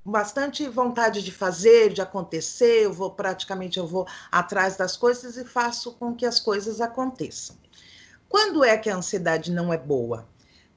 bastante 0.05 0.67
vontade 0.67 1.23
de 1.23 1.31
fazer, 1.31 1.91
de 1.91 2.03
acontecer, 2.03 2.83
eu 2.83 2.93
vou 2.93 3.09
praticamente 3.09 3.79
eu 3.79 3.87
vou 3.87 4.07
atrás 4.31 4.77
das 4.77 4.95
coisas 4.95 5.35
e 5.35 5.43
faço 5.43 5.93
com 5.93 6.13
que 6.13 6.27
as 6.27 6.39
coisas 6.39 6.81
aconteçam. 6.81 7.55
Quando 8.29 8.63
é 8.63 8.77
que 8.77 8.91
a 8.91 8.95
ansiedade 8.95 9.51
não 9.51 9.73
é 9.73 9.77
boa? 9.77 10.29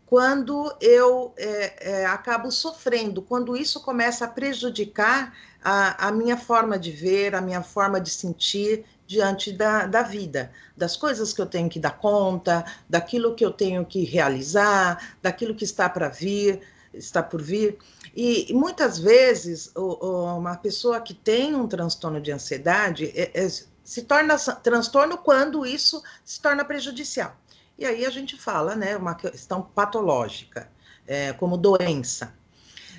Quando 0.06 0.74
eu 0.80 1.32
é, 1.36 2.02
é, 2.02 2.06
acabo 2.06 2.50
sofrendo, 2.50 3.22
quando 3.22 3.56
isso 3.56 3.80
começa 3.80 4.24
a 4.24 4.28
prejudicar 4.28 5.34
a, 5.62 6.08
a 6.08 6.12
minha 6.12 6.36
forma 6.36 6.78
de 6.78 6.90
ver, 6.90 7.34
a 7.34 7.40
minha 7.40 7.62
forma 7.62 8.00
de 8.00 8.10
sentir, 8.10 8.84
diante 9.06 9.52
da, 9.52 9.86
da 9.86 10.02
vida, 10.02 10.50
das 10.76 10.96
coisas 10.96 11.32
que 11.32 11.40
eu 11.40 11.46
tenho 11.46 11.68
que 11.68 11.78
dar 11.78 11.98
conta, 11.98 12.64
daquilo 12.88 13.34
que 13.34 13.44
eu 13.44 13.50
tenho 13.50 13.84
que 13.84 14.04
realizar, 14.04 15.16
daquilo 15.22 15.54
que 15.54 15.64
está 15.64 15.88
para 15.88 16.08
vir, 16.08 16.60
está 16.92 17.22
por 17.22 17.42
vir. 17.42 17.78
E, 18.16 18.52
muitas 18.54 18.98
vezes 18.98 19.72
uma 19.74 20.56
pessoa 20.56 21.00
que 21.00 21.14
tem 21.14 21.54
um 21.54 21.66
transtorno 21.66 22.20
de 22.20 22.30
ansiedade 22.30 23.12
é, 23.14 23.30
é, 23.34 23.48
se 23.48 24.02
torna 24.02 24.38
transtorno 24.38 25.18
quando 25.18 25.66
isso 25.66 26.02
se 26.24 26.40
torna 26.40 26.64
prejudicial. 26.64 27.36
E 27.76 27.84
aí 27.84 28.06
a 28.06 28.10
gente 28.10 28.36
fala, 28.36 28.76
né, 28.76 28.96
uma 28.96 29.14
questão 29.14 29.60
patológica, 29.62 30.70
é, 31.06 31.32
como 31.32 31.56
doença. 31.56 32.32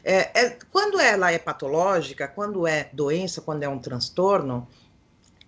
É, 0.03 0.39
é, 0.39 0.59
quando 0.71 0.99
ela 0.99 1.31
é 1.31 1.39
patológica, 1.39 2.27
quando 2.27 2.67
é 2.67 2.89
doença, 2.91 3.41
quando 3.41 3.63
é 3.63 3.69
um 3.69 3.79
transtorno, 3.79 4.67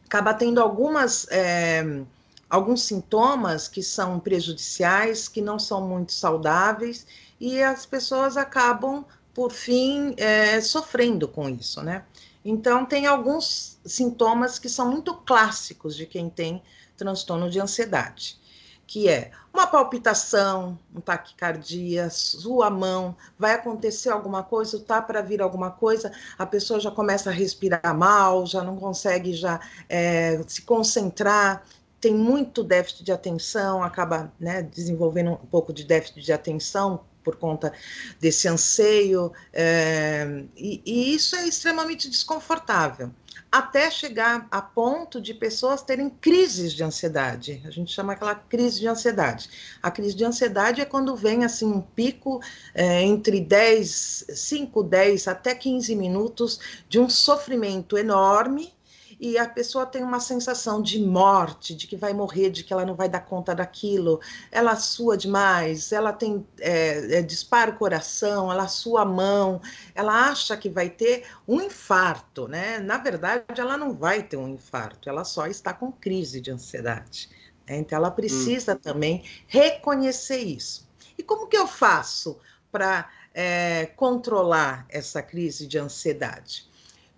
acaba 0.06 0.34
tendo 0.34 0.62
algumas, 0.62 1.28
é, 1.30 2.02
alguns 2.50 2.84
sintomas 2.84 3.68
que 3.68 3.84
são 3.84 4.20
prejudiciais, 4.20 5.28
que 5.28 5.42
não 5.42 5.60
são 5.60 5.86
muito 5.86 6.14
saudáveis, 6.14 7.06
e 7.40 7.62
as 7.62 7.86
pessoas 7.86 8.38
acabam, 8.38 9.06
por 9.34 9.52
fim, 9.52 10.16
é, 10.18 10.60
sofrendo 10.62 11.28
com 11.28 11.50
isso, 11.50 11.84
né? 11.84 12.04
Então, 12.44 12.86
tem 12.86 13.06
alguns 13.06 13.78
sintomas 13.86 14.58
que 14.58 14.70
são 14.70 14.90
muito 14.90 15.14
clássicos 15.14 15.96
de 15.98 16.06
quem 16.06 16.30
tem 16.30 16.64
transtorno 16.96 17.50
de 17.50 17.60
ansiedade 17.60 18.40
que 18.88 19.10
é 19.10 19.32
uma 19.54 19.68
palpitação, 19.68 20.80
um 20.96 21.02
taquicardia, 21.02 22.10
sua 22.10 22.70
mão, 22.70 23.16
vai 23.38 23.54
acontecer 23.54 24.10
alguma 24.10 24.42
coisa, 24.42 24.80
tá 24.80 25.02
para 25.02 25.22
vir 25.22 25.42
alguma 25.42 25.70
coisa, 25.70 26.12
a 26.38 26.46
pessoa 26.46 26.80
já 26.80 26.90
começa 26.90 27.30
a 27.30 27.34
respirar 27.34 27.96
mal, 27.96 28.46
já 28.46 28.64
não 28.64 28.78
consegue 28.78 29.34
já 29.34 29.60
é, 29.90 30.42
se 30.48 30.62
concentrar, 30.62 31.64
tem 32.00 32.14
muito 32.14 32.64
déficit 32.64 33.04
de 33.04 33.12
atenção, 33.12 33.84
acaba 33.84 34.32
né, 34.40 34.62
desenvolvendo 34.62 35.32
um 35.32 35.36
pouco 35.36 35.74
de 35.74 35.84
déficit 35.84 36.22
de 36.22 36.32
atenção 36.32 37.02
por 37.24 37.36
conta 37.36 37.74
desse 38.22 38.48
anseio, 38.48 39.34
é, 39.52 40.46
e, 40.56 40.82
e 40.86 41.14
isso 41.14 41.36
é 41.36 41.46
extremamente 41.46 42.10
desconfortável 42.10 43.12
até 43.58 43.90
chegar 43.90 44.48
a 44.52 44.62
ponto 44.62 45.20
de 45.20 45.34
pessoas 45.34 45.82
terem 45.82 46.10
crises 46.10 46.74
de 46.74 46.84
ansiedade. 46.84 47.62
A 47.66 47.72
gente 47.72 47.92
chama 47.92 48.14
aquela 48.14 48.36
crise 48.36 48.80
de 48.80 48.88
ansiedade. 48.88 49.50
A 49.82 49.90
crise 49.90 50.16
de 50.16 50.24
ansiedade 50.24 50.80
é 50.80 50.86
quando 50.86 51.16
vem 51.16 51.44
assim 51.44 51.66
um 51.66 51.82
pico 51.82 52.40
é, 52.74 53.02
entre 53.02 53.42
10, 53.42 54.26
5, 54.30 54.84
10 54.84 55.28
até 55.28 55.56
15 55.56 55.96
minutos 55.96 56.60
de 56.88 57.00
um 57.00 57.10
sofrimento 57.10 57.98
enorme 57.98 58.77
e 59.20 59.38
a 59.38 59.48
pessoa 59.48 59.86
tem 59.86 60.04
uma 60.04 60.20
sensação 60.20 60.82
de 60.82 61.02
morte, 61.04 61.76
de 61.76 61.88
que 61.88 61.98
vai 61.98 62.14
morrer, 62.14 62.52
de 62.52 62.64
que 62.64 62.72
ela 62.72 62.86
não 62.86 62.96
vai 62.96 63.10
dar 63.10 63.22
conta 63.22 63.56
daquilo, 63.56 64.22
ela 64.52 64.76
sua 64.76 65.18
demais, 65.18 65.92
ela 65.92 66.14
tem 66.14 66.46
é, 66.60 67.18
é, 67.18 67.22
dispara 67.22 67.72
o 67.72 67.78
coração, 67.78 68.52
ela 68.52 68.68
sua 68.68 69.02
a 69.02 69.06
mão, 69.06 69.60
ela 69.96 70.30
acha 70.30 70.56
que 70.56 70.70
vai 70.70 70.90
ter 70.90 71.26
um 71.48 71.62
infarto, 71.62 72.48
né? 72.48 72.80
Na 72.80 72.98
verdade, 72.98 73.44
ela 73.58 73.78
não 73.78 73.94
vai 73.94 74.22
ter 74.22 74.38
um 74.38 74.48
infarto, 74.48 75.10
ela 75.10 75.24
só 75.24 75.48
está 75.48 75.74
com 75.74 75.92
crise 75.92 76.40
de 76.40 76.52
ansiedade. 76.52 77.30
Né? 77.68 77.78
Então, 77.78 77.98
ela 77.98 78.12
precisa 78.12 78.74
hum. 78.74 78.80
também 78.80 79.24
reconhecer 79.48 80.38
isso. 80.38 80.88
E 81.18 81.24
como 81.24 81.48
que 81.48 81.58
eu 81.58 81.68
faço 81.68 82.38
para 82.72 83.10
é, 83.34 83.88
controlar 83.96 84.86
essa 84.90 85.22
crise 85.24 85.66
de 85.66 85.80
ansiedade? 85.80 86.67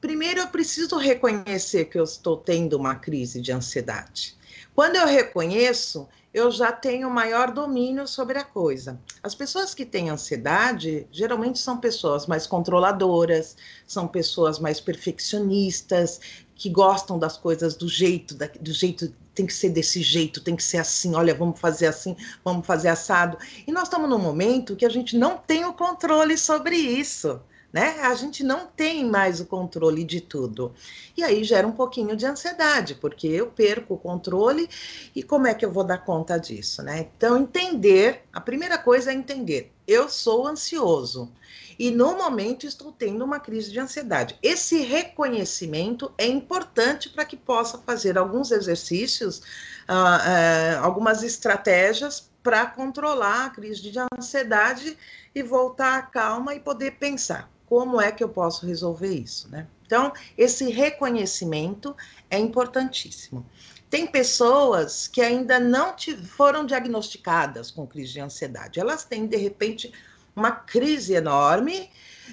Primeiro, 0.02 0.40
eu 0.40 0.48
preciso 0.48 0.98
reconhecer 0.98 1.86
que 1.86 2.00
eu 2.00 2.04
estou 2.04 2.38
tendo 2.38 2.78
uma 2.78 2.96
crise 2.96 3.42
de 3.42 3.52
ansiedade. 3.52 4.38
Quando 4.74 4.96
eu 4.96 5.06
reconheço, 5.06 6.08
eu 6.34 6.50
já 6.52 6.72
tenho 6.72 7.10
maior 7.10 7.52
domínio 7.52 8.08
sobre 8.08 8.38
a 8.38 8.44
coisa. 8.44 8.98
As 9.22 9.36
pessoas 9.36 9.74
que 9.74 9.86
têm 9.86 10.10
ansiedade 10.10 11.06
geralmente 11.12 11.60
são 11.60 11.78
pessoas 11.78 12.28
mais 12.28 12.48
controladoras, 12.48 13.58
são 13.86 14.08
pessoas 14.08 14.58
mais 14.58 14.80
perfeccionistas, 14.80 16.22
que 16.56 16.70
gostam 16.70 17.20
das 17.20 17.38
coisas 17.38 17.76
do 17.76 17.90
jeito, 17.90 18.36
do 18.62 18.72
jeito 18.72 19.14
tem 19.34 19.46
que 19.46 19.54
ser 19.54 19.70
desse 19.70 20.02
jeito, 20.02 20.42
tem 20.42 20.56
que 20.56 20.64
ser 20.64 20.78
assim, 20.78 21.16
olha, 21.16 21.34
vamos 21.34 21.60
fazer 21.60 21.88
assim, 21.88 22.16
vamos 22.44 22.66
fazer 22.66 22.90
assado. 22.90 23.38
E 23.66 23.72
nós 23.72 23.84
estamos 23.84 24.10
num 24.10 24.20
momento 24.20 24.76
que 24.76 24.86
a 24.86 24.90
gente 24.90 25.18
não 25.18 25.38
tem 25.38 25.66
o 25.66 25.74
controle 25.74 26.38
sobre 26.38 26.76
isso 26.76 27.42
né? 27.72 28.00
A 28.02 28.14
gente 28.16 28.44
não 28.44 28.66
tem 28.66 29.06
mais 29.06 29.40
o 29.40 29.46
controle 29.46 30.04
de 30.04 30.22
tudo. 30.22 30.74
E 31.16 31.24
aí 31.24 31.44
gera 31.44 31.68
um 31.68 31.72
pouquinho 31.72 32.16
de 32.16 32.26
ansiedade, 32.26 32.96
porque 32.96 33.28
eu 33.28 33.48
perco 33.48 33.94
o 33.94 33.98
controle 33.98 34.68
e 35.16 35.22
como 35.22 35.48
é 35.48 35.54
que 35.54 35.66
eu 35.66 35.72
vou 35.72 35.84
dar 35.84 36.00
conta 36.00 36.38
disso, 36.38 36.82
né? 36.82 37.08
Então, 37.16 37.38
entender, 37.38 38.24
a 38.34 38.42
primeira 38.42 38.78
coisa 38.78 39.12
é 39.12 39.14
entender, 39.14 39.72
eu 39.88 40.10
sou 40.10 40.48
ansioso 40.48 41.32
e 41.78 41.92
no 41.92 42.18
momento 42.18 42.66
estou 42.66 42.92
tendo 42.92 43.24
uma 43.24 43.40
crise 43.40 43.72
de 43.72 43.80
ansiedade. 43.80 44.38
Esse 44.44 44.82
reconhecimento 44.82 46.12
é 46.18 46.28
importante 46.28 47.10
para 47.10 47.24
que 47.24 47.38
possa 47.38 47.78
fazer 47.78 48.18
alguns 48.18 48.52
exercícios, 48.52 49.40
uh, 49.88 49.94
uh, 49.94 50.84
algumas 50.84 51.24
estratégias 51.24 52.30
para 52.44 52.66
controlar 52.66 53.46
a 53.46 53.50
crise 53.50 53.82
de 53.82 53.98
ansiedade 54.18 54.98
e 55.34 55.42
voltar 55.42 55.98
à 55.98 56.02
calma 56.02 56.54
e 56.54 56.60
poder 56.60 56.92
pensar 56.92 57.50
como 57.70 58.02
é 58.02 58.12
que 58.12 58.24
eu 58.24 58.30
posso 58.30 58.66
resolver 58.66 59.14
isso, 59.14 59.48
né? 59.50 59.68
Então, 59.86 60.12
esse 60.38 60.70
reconhecimento 60.72 61.96
é 62.30 62.38
importantíssimo. 62.38 63.46
Tem 63.90 64.06
pessoas 64.06 65.08
que 65.08 65.22
ainda 65.22 65.60
não 65.60 65.96
foram 66.26 66.66
diagnosticadas 66.66 67.72
com 67.72 67.88
crise 67.88 68.14
de 68.14 68.20
ansiedade. 68.20 68.80
Elas 68.80 69.04
têm, 69.04 69.26
de 69.26 69.38
repente, 69.38 69.92
uma 70.36 70.52
crise 70.52 71.14
enorme, 71.14 71.90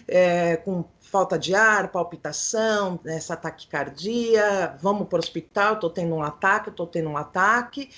é, 0.09 0.57
com 0.57 0.85
falta 1.01 1.39
de 1.39 1.55
ar, 1.55 1.89
palpitação, 1.89 2.99
essa 3.07 3.37
taquicardia, 3.37 4.77
vamos 4.81 5.09
para 5.09 5.17
o 5.17 5.21
hospital, 5.21 5.75
estou 5.75 5.91
tendo 5.91 6.15
um 6.15 6.23
ataque, 6.23 6.69
estou 6.69 6.87
tendo 6.87 7.09
um 7.09 7.17
ataque, 7.17 7.91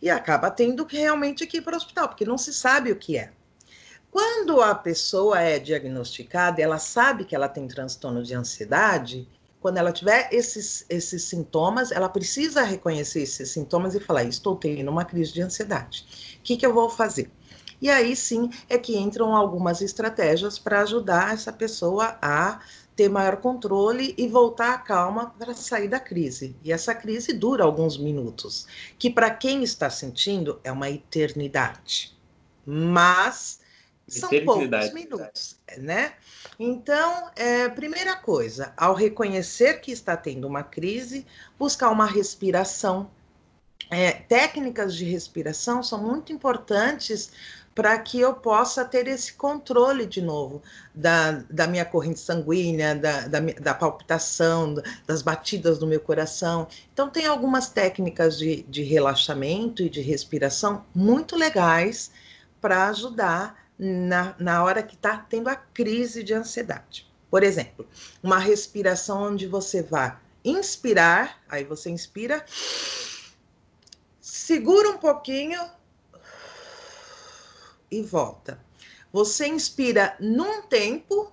e 0.00 0.10
acaba 0.10 0.50
tendo 0.50 0.84
que 0.84 0.98
realmente 0.98 1.48
ir 1.50 1.62
para 1.62 1.74
o 1.74 1.76
hospital, 1.76 2.08
porque 2.08 2.24
não 2.24 2.36
se 2.36 2.52
sabe 2.52 2.92
o 2.92 2.96
que 2.96 3.16
é. 3.16 3.32
Quando 4.16 4.62
a 4.62 4.74
pessoa 4.74 5.42
é 5.42 5.58
diagnosticada, 5.58 6.62
ela 6.62 6.78
sabe 6.78 7.26
que 7.26 7.34
ela 7.34 7.50
tem 7.50 7.68
transtorno 7.68 8.22
de 8.22 8.32
ansiedade, 8.32 9.28
quando 9.60 9.76
ela 9.76 9.92
tiver 9.92 10.30
esses, 10.32 10.86
esses 10.88 11.24
sintomas, 11.24 11.92
ela 11.92 12.08
precisa 12.08 12.62
reconhecer 12.62 13.20
esses 13.20 13.50
sintomas 13.50 13.94
e 13.94 14.00
falar: 14.00 14.24
estou 14.24 14.56
tendo 14.56 14.90
uma 14.90 15.04
crise 15.04 15.34
de 15.34 15.42
ansiedade. 15.42 16.06
O 16.38 16.42
que, 16.42 16.56
que 16.56 16.64
eu 16.64 16.72
vou 16.72 16.88
fazer? 16.88 17.30
E 17.78 17.90
aí 17.90 18.16
sim 18.16 18.48
é 18.70 18.78
que 18.78 18.96
entram 18.96 19.36
algumas 19.36 19.82
estratégias 19.82 20.58
para 20.58 20.80
ajudar 20.80 21.34
essa 21.34 21.52
pessoa 21.52 22.16
a 22.22 22.60
ter 22.96 23.10
maior 23.10 23.36
controle 23.36 24.14
e 24.16 24.26
voltar 24.28 24.72
à 24.72 24.78
calma 24.78 25.34
para 25.38 25.52
sair 25.52 25.88
da 25.88 26.00
crise. 26.00 26.56
E 26.64 26.72
essa 26.72 26.94
crise 26.94 27.34
dura 27.34 27.64
alguns 27.64 27.98
minutos, 27.98 28.66
que 28.98 29.10
para 29.10 29.28
quem 29.28 29.62
está 29.62 29.90
sentindo 29.90 30.58
é 30.64 30.72
uma 30.72 30.88
eternidade. 30.88 32.16
Mas 32.64 33.65
são 34.08 34.30
poucos 34.44 34.92
minutos, 34.92 35.56
né? 35.78 36.12
Então, 36.58 37.30
é, 37.34 37.68
primeira 37.68 38.14
coisa, 38.16 38.72
ao 38.76 38.94
reconhecer 38.94 39.80
que 39.80 39.90
está 39.90 40.16
tendo 40.16 40.46
uma 40.46 40.62
crise, 40.62 41.26
buscar 41.58 41.90
uma 41.90 42.06
respiração. 42.06 43.10
É, 43.90 44.12
técnicas 44.12 44.94
de 44.94 45.04
respiração 45.04 45.82
são 45.82 46.02
muito 46.02 46.32
importantes 46.32 47.30
para 47.74 47.98
que 47.98 48.18
eu 48.18 48.32
possa 48.32 48.84
ter 48.86 49.06
esse 49.06 49.34
controle 49.34 50.06
de 50.06 50.22
novo 50.22 50.62
da, 50.94 51.32
da 51.50 51.66
minha 51.66 51.84
corrente 51.84 52.18
sanguínea, 52.18 52.94
da, 52.94 53.28
da, 53.28 53.38
da, 53.38 53.74
palpitação, 53.74 54.74
das 55.06 55.20
batidas 55.20 55.78
do 55.78 55.86
meu 55.86 56.00
coração. 56.00 56.66
Então, 56.92 57.10
tem 57.10 57.26
algumas 57.26 57.68
técnicas 57.68 58.38
de, 58.38 58.62
de 58.62 58.82
relaxamento 58.82 59.82
e 59.82 59.90
de 59.90 60.00
respiração 60.00 60.86
muito 60.94 61.36
legais 61.36 62.10
para 62.62 62.88
ajudar 62.88 63.65
na, 63.78 64.34
na 64.38 64.64
hora 64.64 64.82
que 64.82 64.94
está 64.94 65.18
tendo 65.18 65.48
a 65.48 65.56
crise 65.56 66.22
de 66.22 66.34
ansiedade. 66.34 67.06
Por 67.30 67.42
exemplo, 67.42 67.86
uma 68.22 68.38
respiração 68.38 69.22
onde 69.22 69.46
você 69.46 69.82
vai 69.82 70.16
inspirar, 70.44 71.42
aí 71.48 71.64
você 71.64 71.90
inspira, 71.90 72.44
segura 74.20 74.90
um 74.90 74.98
pouquinho 74.98 75.60
e 77.90 78.00
volta. 78.02 78.60
Você 79.12 79.46
inspira 79.48 80.16
num 80.20 80.62
tempo 80.62 81.32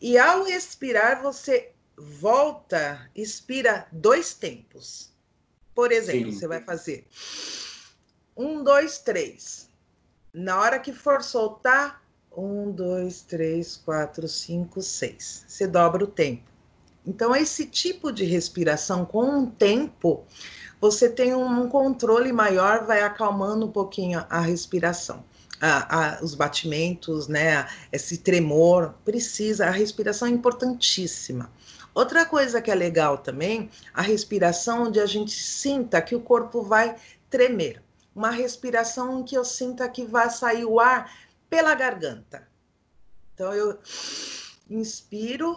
e 0.00 0.16
ao 0.16 0.44
respirar 0.44 1.22
você 1.22 1.72
volta, 1.96 3.10
expira 3.14 3.86
dois 3.90 4.32
tempos. 4.32 5.12
Por 5.74 5.92
exemplo, 5.92 6.32
Sim. 6.32 6.38
você 6.38 6.46
vai 6.46 6.62
fazer 6.62 7.06
um, 8.36 8.62
dois, 8.62 8.98
três. 8.98 9.67
Na 10.32 10.60
hora 10.60 10.78
que 10.78 10.92
for 10.92 11.22
soltar, 11.22 12.02
um, 12.36 12.70
dois, 12.70 13.22
três, 13.22 13.76
quatro, 13.76 14.28
cinco, 14.28 14.80
seis. 14.80 15.44
Você 15.46 15.66
dobra 15.66 16.04
o 16.04 16.06
tempo. 16.06 16.44
Então, 17.06 17.34
esse 17.34 17.66
tipo 17.66 18.12
de 18.12 18.24
respiração 18.24 19.04
com 19.04 19.24
um 19.24 19.46
tempo, 19.46 20.24
você 20.80 21.08
tem 21.08 21.34
um 21.34 21.68
controle 21.68 22.32
maior, 22.32 22.84
vai 22.84 23.02
acalmando 23.02 23.66
um 23.66 23.72
pouquinho 23.72 24.24
a 24.28 24.40
respiração 24.40 25.24
a, 25.60 26.18
a, 26.18 26.22
os 26.22 26.34
batimentos, 26.34 27.28
né, 27.28 27.66
esse 27.92 28.18
tremor, 28.18 28.94
precisa, 29.04 29.66
a 29.66 29.70
respiração 29.70 30.28
é 30.28 30.30
importantíssima. 30.30 31.50
Outra 31.94 32.24
coisa 32.24 32.62
que 32.62 32.70
é 32.70 32.74
legal 32.74 33.18
também, 33.18 33.70
a 33.92 34.02
respiração 34.02 34.84
onde 34.84 35.00
a 35.00 35.06
gente 35.06 35.32
sinta 35.32 36.00
que 36.00 36.14
o 36.14 36.20
corpo 36.20 36.62
vai 36.62 36.94
tremer. 37.28 37.82
Uma 38.18 38.30
respiração 38.30 39.22
que 39.22 39.36
eu 39.38 39.44
sinta 39.44 39.88
que 39.88 40.04
vai 40.04 40.28
sair 40.28 40.64
o 40.64 40.80
ar 40.80 41.08
pela 41.48 41.72
garganta. 41.72 42.48
Então 43.32 43.54
eu 43.54 43.78
inspiro 44.68 45.56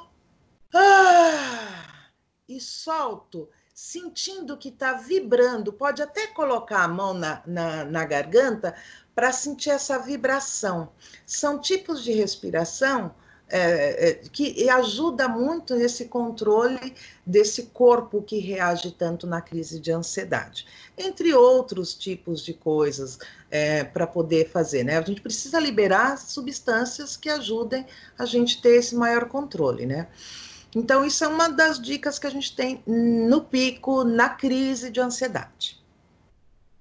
ah, 0.71 2.11
e 2.47 2.61
solto 2.61 3.49
sentindo 3.73 4.59
que 4.59 4.69
está 4.69 4.93
vibrando, 4.93 5.73
pode 5.73 6.03
até 6.03 6.27
colocar 6.27 6.83
a 6.83 6.87
mão 6.87 7.15
na, 7.15 7.41
na, 7.47 7.83
na 7.83 8.05
garganta 8.05 8.75
para 9.15 9.31
sentir 9.31 9.71
essa 9.71 9.97
vibração. 9.97 10.91
São 11.25 11.59
tipos 11.59 12.03
de 12.03 12.11
respiração 12.11 13.15
é, 13.51 14.09
é, 14.09 14.13
que 14.31 14.69
ajuda 14.69 15.27
muito 15.27 15.75
nesse 15.75 16.05
controle 16.05 16.93
desse 17.25 17.63
corpo 17.67 18.21
que 18.21 18.39
reage 18.39 18.91
tanto 18.91 19.27
na 19.27 19.41
crise 19.41 19.79
de 19.79 19.91
ansiedade, 19.91 20.65
entre 20.97 21.33
outros 21.33 21.93
tipos 21.93 22.43
de 22.43 22.53
coisas 22.53 23.19
é, 23.49 23.83
para 23.83 24.07
poder 24.07 24.49
fazer, 24.49 24.83
né? 24.83 24.97
A 24.97 25.01
gente 25.01 25.21
precisa 25.21 25.59
liberar 25.59 26.17
substâncias 26.17 27.17
que 27.17 27.29
ajudem 27.29 27.85
a 28.17 28.25
gente 28.25 28.61
ter 28.61 28.77
esse 28.77 28.95
maior 28.95 29.25
controle, 29.25 29.85
né? 29.85 30.07
Então, 30.75 31.05
isso 31.05 31.23
é 31.23 31.27
uma 31.27 31.49
das 31.49 31.81
dicas 31.81 32.17
que 32.17 32.27
a 32.27 32.29
gente 32.29 32.55
tem 32.55 32.81
no 32.87 33.41
pico, 33.41 34.05
na 34.05 34.29
crise 34.29 34.89
de 34.89 35.01
ansiedade. 35.01 35.81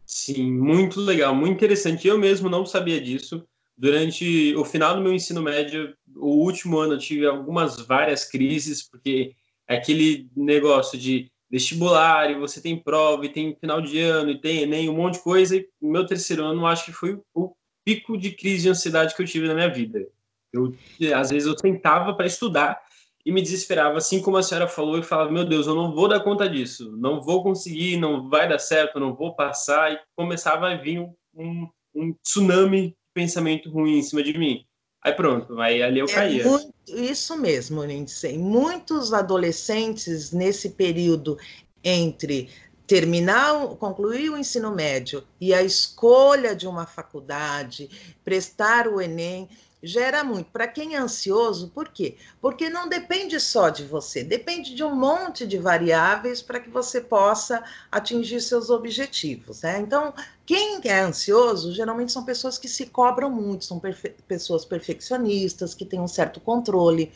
Sim, 0.07 0.53
muito 0.53 1.01
legal, 1.01 1.35
muito 1.35 1.55
interessante. 1.55 2.07
Eu 2.07 2.19
mesmo 2.19 2.49
não 2.49 2.65
sabia 2.65 3.01
disso. 3.01 3.45
Durante 3.77 4.55
o 4.57 4.65
final 4.65 4.95
do 4.95 5.01
meu 5.01 5.13
ensino 5.13 5.43
médio, 5.43 5.95
o 6.17 6.45
último 6.45 6.79
ano, 6.79 6.95
eu 6.95 6.99
tive 6.99 7.27
algumas 7.27 7.81
várias 7.87 8.25
crises, 8.25 8.83
porque 8.83 9.35
é 9.69 9.77
aquele 9.77 10.29
negócio 10.37 10.99
de 10.99 11.31
vestibular, 11.51 12.31
e 12.31 12.39
você 12.39 12.61
tem 12.61 12.81
prova, 12.81 13.27
e 13.27 13.29
tem 13.29 13.57
final 13.57 13.81
de 13.81 13.99
ano, 14.01 14.31
e 14.31 14.41
tem 14.41 14.63
Enem, 14.63 14.89
um 14.89 14.97
monte 14.97 15.15
de 15.15 15.23
coisa. 15.23 15.57
E 15.57 15.69
meu 15.83 16.07
terceiro 16.07 16.45
ano, 16.45 16.67
acho 16.67 16.85
que 16.85 16.93
foi 16.93 17.21
o 17.35 17.53
pico 17.85 18.17
de 18.17 18.31
crise 18.31 18.63
de 18.63 18.69
ansiedade 18.69 19.15
que 19.15 19.23
eu 19.23 19.27
tive 19.27 19.49
na 19.49 19.55
minha 19.55 19.69
vida. 19.69 20.07
Eu, 20.53 20.75
às 21.15 21.31
vezes 21.31 21.49
eu 21.49 21.59
sentava 21.59 22.15
para 22.15 22.27
estudar 22.27 22.81
e 23.25 23.33
me 23.33 23.43
desesperava, 23.43 23.99
assim 23.99 24.23
como 24.23 24.37
a 24.37 24.43
senhora 24.43 24.69
falou, 24.69 24.99
e 24.99 25.03
falava: 25.03 25.31
Meu 25.31 25.45
Deus, 25.45 25.67
eu 25.67 25.75
não 25.75 25.93
vou 25.93 26.09
dar 26.09 26.21
conta 26.21 26.49
disso, 26.49 26.97
não 26.97 27.21
vou 27.21 27.43
conseguir, 27.43 27.97
não 27.97 28.29
vai 28.29 28.49
dar 28.49 28.59
certo, 28.59 29.01
não 29.01 29.15
vou 29.15 29.35
passar. 29.35 29.93
E 29.93 30.01
começava 30.17 30.69
a 30.69 30.77
vir 30.77 31.01
um, 31.35 31.69
um 31.95 32.13
tsunami 32.23 32.89
de 32.89 32.97
pensamento 33.13 33.71
ruim 33.71 33.99
em 33.99 34.03
cima 34.03 34.23
de 34.23 34.37
mim. 34.39 34.65
Aí 35.03 35.13
pronto, 35.15 35.59
aí 35.61 35.83
ali 35.83 36.01
eu 36.01 36.07
é 36.07 36.13
caía. 36.13 36.45
Muito, 36.45 36.75
isso 36.89 37.37
mesmo, 37.37 37.83
Lindsay. 37.85 38.37
Muitos 38.37 39.13
adolescentes 39.13 40.31
nesse 40.31 40.71
período 40.71 41.39
entre 41.83 42.51
terminar, 42.87 43.55
concluir 43.77 44.31
o 44.31 44.37
ensino 44.37 44.75
médio 44.75 45.23
e 45.41 45.55
a 45.55 45.63
escolha 45.63 46.57
de 46.57 46.67
uma 46.67 46.87
faculdade, 46.87 47.89
prestar 48.25 48.89
o 48.89 49.01
Enem, 49.01 49.49
gera 49.83 50.23
muito. 50.23 50.51
Para 50.51 50.69
quem 50.69 50.95
é 50.95 50.99
ansioso, 50.99 51.69
por 51.69 51.89
quê? 51.89 52.17
Porque 52.41 52.69
não 52.69 52.89
depende 52.89 53.41
só 53.41 53.69
de 53.69 53.85
você, 53.85 54.23
depende 54.23 54.75
de 54.75 54.85
um 54.85 54.95
monte 54.95 55.47
de 55.47 55.59
variáveis 55.59 56.43
para 56.43 56.61
que 56.61 56.69
você 56.69 57.01
possa 57.01 57.63
atingir 57.91 58.41
seus 58.41 58.71
objetivos. 58.71 59.63
Né? 59.63 59.81
Então, 59.81 60.13
quem 60.45 60.81
é 60.85 61.01
ansioso 61.01 61.73
geralmente 61.73 62.13
são 62.13 62.25
pessoas 62.25 62.59
que 62.59 62.69
se 62.69 62.87
cobram 62.87 63.31
muito, 63.31 63.65
são 63.65 63.79
perfe 63.79 64.11
pessoas 64.29 64.65
perfeccionistas, 64.65 65.75
que 65.75 65.85
têm 65.85 66.01
um 66.01 66.09
certo 66.09 66.41
controle. 66.41 67.13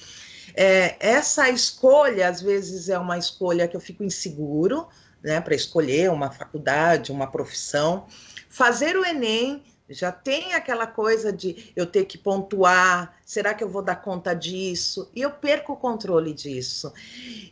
É, 0.55 0.96
essa 1.00 1.50
escolha, 1.50 2.29
às 2.29 2.40
vezes, 2.40 2.88
é 2.88 2.98
uma 2.98 3.18
escolha 3.18 3.66
que 3.66 3.77
eu 3.77 3.81
fico 3.81 4.05
inseguro, 4.05 4.87
né, 5.22 5.40
para 5.40 5.55
escolher 5.55 6.11
uma 6.11 6.31
faculdade, 6.31 7.11
uma 7.11 7.27
profissão. 7.27 8.07
Fazer 8.48 8.96
o 8.96 9.05
Enem 9.05 9.62
já 9.88 10.11
tem 10.11 10.55
aquela 10.55 10.87
coisa 10.87 11.31
de 11.31 11.73
eu 11.77 11.85
ter 11.85 12.07
que 12.07 12.16
pontuar, 12.16 13.14
será 13.25 13.53
que 13.53 13.62
eu 13.62 13.68
vou 13.68 13.83
dar 13.83 13.97
conta 13.97 14.35
disso? 14.35 15.11
E 15.14 15.20
eu 15.20 15.31
perco 15.31 15.75
o 15.75 15.77
controle 15.77 16.33
disso. 16.33 16.90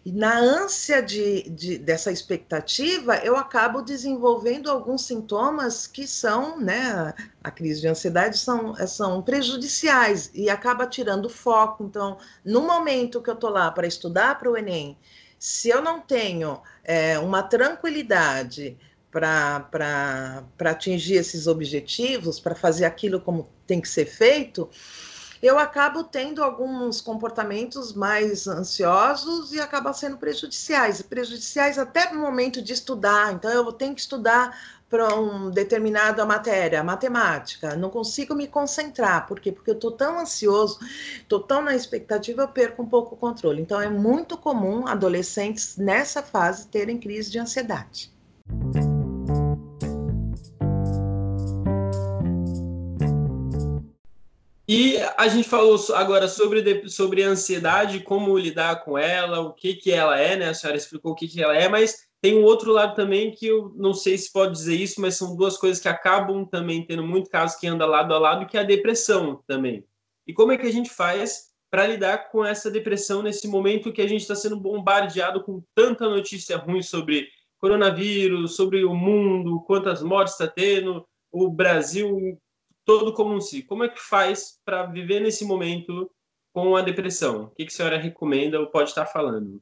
E 0.05 0.11
na 0.11 0.39
ânsia 0.39 1.03
de, 1.03 1.43
de, 1.51 1.79
dessa 1.79 2.11
expectativa, 2.11 3.17
eu 3.17 3.37
acabo 3.37 3.83
desenvolvendo 3.83 4.71
alguns 4.71 5.05
sintomas 5.05 5.87
que 5.87 6.07
são, 6.07 6.59
né, 6.59 7.13
a 7.45 7.51
crise 7.51 7.83
de 7.83 7.89
ansiedade 7.89 8.39
são, 8.39 8.75
são 8.87 9.21
prejudiciais 9.21 10.31
e 10.33 10.49
acaba 10.49 10.87
tirando 10.87 11.29
foco. 11.29 11.85
Então, 11.85 12.17
no 12.43 12.63
momento 12.63 13.21
que 13.21 13.29
eu 13.29 13.35
estou 13.35 13.51
lá 13.51 13.71
para 13.71 13.87
estudar 13.87 14.39
para 14.39 14.51
o 14.51 14.57
Enem, 14.57 14.97
se 15.39 15.69
eu 15.69 15.83
não 15.83 16.01
tenho 16.01 16.63
é, 16.85 17.19
uma 17.19 17.43
tranquilidade, 17.43 18.79
para 19.13 20.43
atingir 20.59 21.17
esses 21.17 21.47
objetivos, 21.47 22.41
para 22.41 22.55
fazer 22.55 22.87
aquilo 22.87 23.21
como 23.21 23.49
tem 23.67 23.81
que 23.81 23.89
ser 23.89 24.07
feito, 24.07 24.69
eu 25.43 25.59
acabo 25.59 26.05
tendo 26.05 26.43
alguns 26.43 27.01
comportamentos 27.01 27.93
mais 27.93 28.47
ansiosos 28.47 29.53
e 29.53 29.61
acabam 29.61 29.93
sendo 29.93 30.17
prejudiciais, 30.17 31.03
prejudiciais 31.03 31.79
até 31.79 32.13
no 32.13 32.21
momento 32.21 32.63
de 32.63 32.73
estudar. 32.73 33.35
Então, 33.35 33.51
eu 33.51 33.73
tenho 33.73 33.95
que 33.95 34.01
estudar 34.01 34.57
para 34.89 35.15
uma 35.15 35.51
determinada 35.51 36.25
matéria, 36.25 36.85
matemática, 36.85 37.75
não 37.75 37.89
consigo 37.89 38.35
me 38.35 38.47
concentrar, 38.47 39.27
por 39.27 39.41
quê? 39.41 39.51
Porque 39.51 39.71
eu 39.71 39.75
estou 39.75 39.91
tão 39.91 40.21
ansioso, 40.21 40.79
estou 41.17 41.41
tão 41.41 41.63
na 41.63 41.75
expectativa, 41.75 42.43
eu 42.43 42.49
perco 42.49 42.83
um 42.83 42.87
pouco 42.87 43.15
o 43.15 43.19
controle. 43.19 43.63
Então, 43.63 43.81
é 43.81 43.89
muito 43.89 44.37
comum 44.37 44.87
adolescentes 44.87 45.77
nessa 45.77 46.23
fase 46.23 46.69
terem 46.69 46.99
crise 46.99 47.31
de 47.31 47.39
ansiedade. 47.39 48.13
E 54.75 54.97
a 55.19 55.29
gente 55.29 55.47
falou 55.47 55.79
agora 55.95 56.27
sobre, 56.27 56.89
sobre 56.89 57.23
ansiedade, 57.23 58.01
como 58.01 58.39
lidar 58.39 58.83
com 58.83 58.97
ela, 58.97 59.39
o 59.41 59.53
que, 59.53 59.75
que 59.75 59.93
ela 59.93 60.19
é, 60.19 60.35
né? 60.35 60.49
A 60.49 60.55
senhora 60.55 60.79
explicou 60.79 61.13
o 61.13 61.15
que, 61.15 61.29
que 61.29 61.43
ela 61.43 61.55
é, 61.55 61.69
mas 61.69 62.07
tem 62.23 62.39
um 62.39 62.43
outro 62.43 62.73
lado 62.73 62.95
também 62.95 63.33
que 63.33 63.47
eu 63.47 63.75
não 63.77 63.93
sei 63.93 64.17
se 64.17 64.33
pode 64.33 64.53
dizer 64.53 64.75
isso, 64.75 64.99
mas 64.99 65.15
são 65.15 65.37
duas 65.37 65.59
coisas 65.59 65.79
que 65.79 65.91
acabam 65.91 66.47
também 66.47 66.87
tendo 66.87 67.03
muito 67.03 67.29
caso 67.29 67.61
que 67.61 67.67
anda 67.67 67.85
lado 67.85 68.15
a 68.15 68.19
lado, 68.19 68.47
que 68.47 68.57
é 68.57 68.61
a 68.61 68.65
depressão 68.65 69.45
também. 69.47 69.85
E 70.27 70.33
como 70.33 70.53
é 70.53 70.57
que 70.57 70.67
a 70.67 70.73
gente 70.73 70.89
faz 70.89 71.51
para 71.71 71.87
lidar 71.87 72.31
com 72.31 72.43
essa 72.43 72.71
depressão 72.71 73.23
nesse 73.23 73.47
momento 73.49 73.93
que 73.93 74.01
a 74.01 74.09
gente 74.09 74.23
está 74.23 74.35
sendo 74.35 74.59
bombardeado 74.59 75.45
com 75.45 75.63
tanta 75.75 76.09
notícia 76.09 76.57
ruim 76.57 76.81
sobre 76.81 77.29
coronavírus, 77.59 78.57
sobre 78.57 78.87
o 78.87 78.95
mundo, 78.95 79.63
quantas 79.67 80.03
mortes 80.03 80.33
está 80.33 80.49
tendo, 80.49 81.07
o 81.31 81.51
Brasil 81.51 82.41
todo 82.85 83.13
como 83.13 83.35
um 83.35 83.41
si. 83.41 83.63
Como 83.63 83.85
é 83.85 83.89
que 83.89 84.01
faz 84.01 84.59
para 84.65 84.85
viver 84.87 85.21
nesse 85.21 85.45
momento 85.45 86.11
com 86.53 86.77
a 86.77 86.83
depressão? 86.83 87.45
O 87.45 87.51
que, 87.51 87.65
que 87.65 87.73
a 87.73 87.77
senhora 87.77 87.99
recomenda 87.99 88.61
ou 88.61 88.67
pode 88.67 88.91
estar 88.91 89.07
falando? 89.07 89.61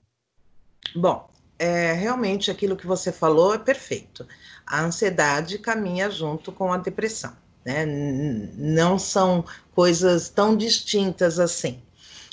Bom, 0.94 1.30
é, 1.59 1.92
realmente 1.92 2.50
aquilo 2.50 2.76
que 2.76 2.87
você 2.87 3.12
falou 3.12 3.54
é 3.54 3.59
perfeito. 3.59 4.26
A 4.66 4.83
ansiedade 4.83 5.59
caminha 5.59 6.11
junto 6.11 6.50
com 6.50 6.72
a 6.72 6.78
depressão. 6.78 7.37
né? 7.64 7.85
Não 7.87 8.98
são 8.98 9.44
coisas 9.74 10.30
tão 10.30 10.56
distintas 10.56 11.38
assim. 11.38 11.83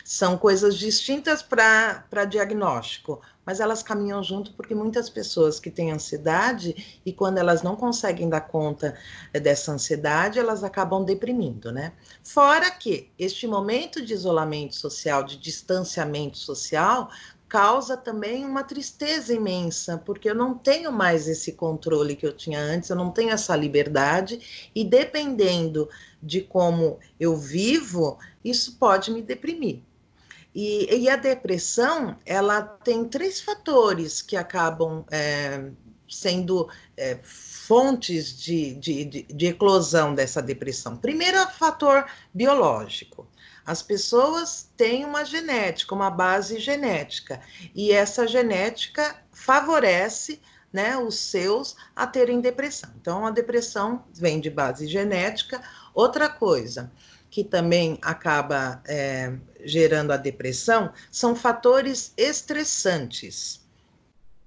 São 0.05 0.37
coisas 0.37 0.77
distintas 0.77 1.41
para 1.41 2.25
diagnóstico, 2.29 3.21
mas 3.47 3.61
elas 3.61 3.81
caminham 3.81 4.21
junto 4.21 4.51
porque 4.51 4.75
muitas 4.75 5.09
pessoas 5.09 5.57
que 5.57 5.71
têm 5.71 5.93
ansiedade 5.93 6.99
e 7.05 7.13
quando 7.13 7.37
elas 7.37 7.63
não 7.63 7.77
conseguem 7.77 8.27
dar 8.27 8.41
conta 8.41 8.93
eh, 9.33 9.39
dessa 9.39 9.71
ansiedade, 9.71 10.37
elas 10.37 10.65
acabam 10.65 11.05
deprimindo, 11.05 11.71
né? 11.71 11.93
Fora 12.21 12.69
que 12.69 13.09
este 13.17 13.47
momento 13.47 14.05
de 14.05 14.13
isolamento 14.13 14.75
social, 14.75 15.23
de 15.23 15.37
distanciamento 15.37 16.37
social, 16.37 17.09
causa 17.47 17.95
também 17.95 18.43
uma 18.43 18.65
tristeza 18.65 19.33
imensa, 19.33 19.97
porque 19.97 20.29
eu 20.29 20.35
não 20.35 20.53
tenho 20.53 20.91
mais 20.91 21.29
esse 21.29 21.53
controle 21.53 22.17
que 22.17 22.25
eu 22.25 22.33
tinha 22.33 22.59
antes, 22.59 22.89
eu 22.89 22.95
não 22.97 23.11
tenho 23.11 23.31
essa 23.31 23.55
liberdade, 23.55 24.69
e 24.75 24.83
dependendo 24.83 25.87
de 26.21 26.41
como 26.41 26.99
eu 27.17 27.37
vivo, 27.37 28.17
isso 28.43 28.75
pode 28.77 29.09
me 29.11 29.21
deprimir. 29.21 29.86
E, 30.59 31.03
e 31.03 31.07
a 31.07 31.15
depressão, 31.15 32.17
ela 32.25 32.63
tem 32.63 33.05
três 33.05 33.39
fatores 33.39 34.23
que 34.23 34.35
acabam 34.35 35.05
é, 35.11 35.69
sendo 36.09 36.67
é, 36.97 37.19
fontes 37.21 38.35
de, 38.35 38.73
de, 38.73 39.05
de, 39.05 39.21
de 39.21 39.45
eclosão 39.45 40.15
dessa 40.15 40.41
depressão. 40.41 40.97
Primeiro, 40.97 41.39
o 41.43 41.51
fator 41.51 42.07
biológico. 42.33 43.27
As 43.63 43.83
pessoas 43.83 44.67
têm 44.75 45.05
uma 45.05 45.23
genética, 45.23 45.93
uma 45.93 46.09
base 46.09 46.59
genética, 46.59 47.39
e 47.75 47.91
essa 47.91 48.27
genética 48.27 49.15
favorece 49.31 50.41
né, 50.73 50.97
os 50.97 51.19
seus 51.19 51.75
a 51.95 52.07
terem 52.07 52.41
depressão. 52.41 52.89
Então, 52.99 53.27
a 53.27 53.29
depressão 53.29 54.05
vem 54.11 54.39
de 54.39 54.49
base 54.49 54.87
genética. 54.87 55.61
Outra 55.93 56.27
coisa, 56.27 56.91
que 57.29 57.43
também 57.43 57.97
acaba 58.01 58.81
é, 58.87 59.33
gerando 59.63 60.11
a 60.11 60.17
depressão 60.17 60.91
são 61.11 61.35
fatores 61.35 62.13
estressantes, 62.17 63.65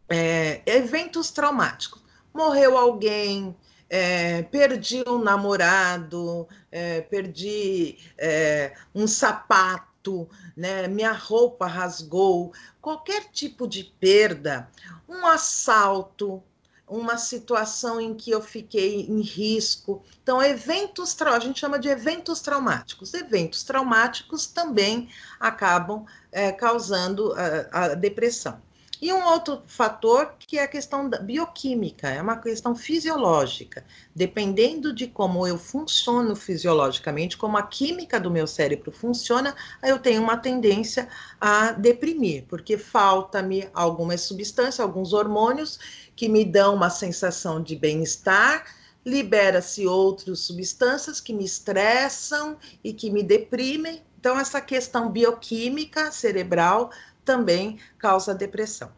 é, 0.08 0.62
eventos 0.66 1.30
traumáticos. 1.30 2.02
Morreu 2.32 2.78
alguém, 2.78 3.54
é, 3.88 4.42
perdi 4.42 5.02
um 5.06 5.18
namorado, 5.18 6.48
é, 6.70 7.00
perdi 7.00 7.98
é, 8.16 8.74
um 8.94 9.06
sapato, 9.06 10.28
né, 10.56 10.88
minha 10.88 11.12
roupa 11.12 11.66
rasgou, 11.66 12.52
qualquer 12.80 13.24
tipo 13.32 13.66
de 13.66 13.84
perda, 13.84 14.68
um 15.08 15.26
assalto, 15.26 16.42
uma 16.90 17.16
situação 17.16 18.00
em 18.00 18.12
que 18.12 18.32
eu 18.32 18.42
fiquei 18.42 19.02
em 19.02 19.20
risco. 19.20 20.02
Então, 20.22 20.42
eventos, 20.42 21.16
a 21.22 21.38
gente 21.38 21.60
chama 21.60 21.78
de 21.78 21.88
eventos 21.88 22.40
traumáticos. 22.40 23.14
Eventos 23.14 23.62
traumáticos 23.62 24.48
também 24.48 25.08
acabam 25.38 26.04
é, 26.32 26.50
causando 26.50 27.32
a, 27.32 27.84
a 27.84 27.94
depressão. 27.94 28.60
E 29.00 29.10
um 29.12 29.24
outro 29.24 29.62
fator 29.66 30.34
que 30.38 30.58
é 30.58 30.64
a 30.64 30.68
questão 30.68 31.08
bioquímica, 31.08 32.08
é 32.08 32.20
uma 32.20 32.36
questão 32.36 32.74
fisiológica. 32.76 33.84
Dependendo 34.14 34.92
de 34.92 35.06
como 35.06 35.46
eu 35.46 35.56
funciono 35.56 36.36
fisiologicamente, 36.36 37.36
como 37.36 37.56
a 37.56 37.62
química 37.62 38.20
do 38.20 38.30
meu 38.30 38.46
cérebro 38.46 38.92
funciona, 38.92 39.54
eu 39.82 39.98
tenho 39.98 40.22
uma 40.22 40.36
tendência 40.36 41.08
a 41.40 41.72
deprimir, 41.72 42.44
porque 42.46 42.76
falta-me 42.76 43.70
algumas 43.72 44.20
substâncias, 44.20 44.80
alguns 44.80 45.14
hormônios 45.14 45.78
que 46.14 46.28
me 46.28 46.44
dão 46.44 46.74
uma 46.74 46.90
sensação 46.90 47.62
de 47.62 47.76
bem-estar, 47.76 48.64
libera-se 49.04 49.86
outras 49.86 50.40
substâncias 50.40 51.20
que 51.20 51.32
me 51.32 51.44
estressam 51.44 52.58
e 52.84 52.92
que 52.92 53.10
me 53.10 53.22
deprimem. 53.22 54.02
Então, 54.18 54.38
essa 54.38 54.60
questão 54.60 55.08
bioquímica 55.08 56.12
cerebral 56.12 56.90
também 57.30 57.78
causa 57.96 58.34
depressão. 58.34 58.90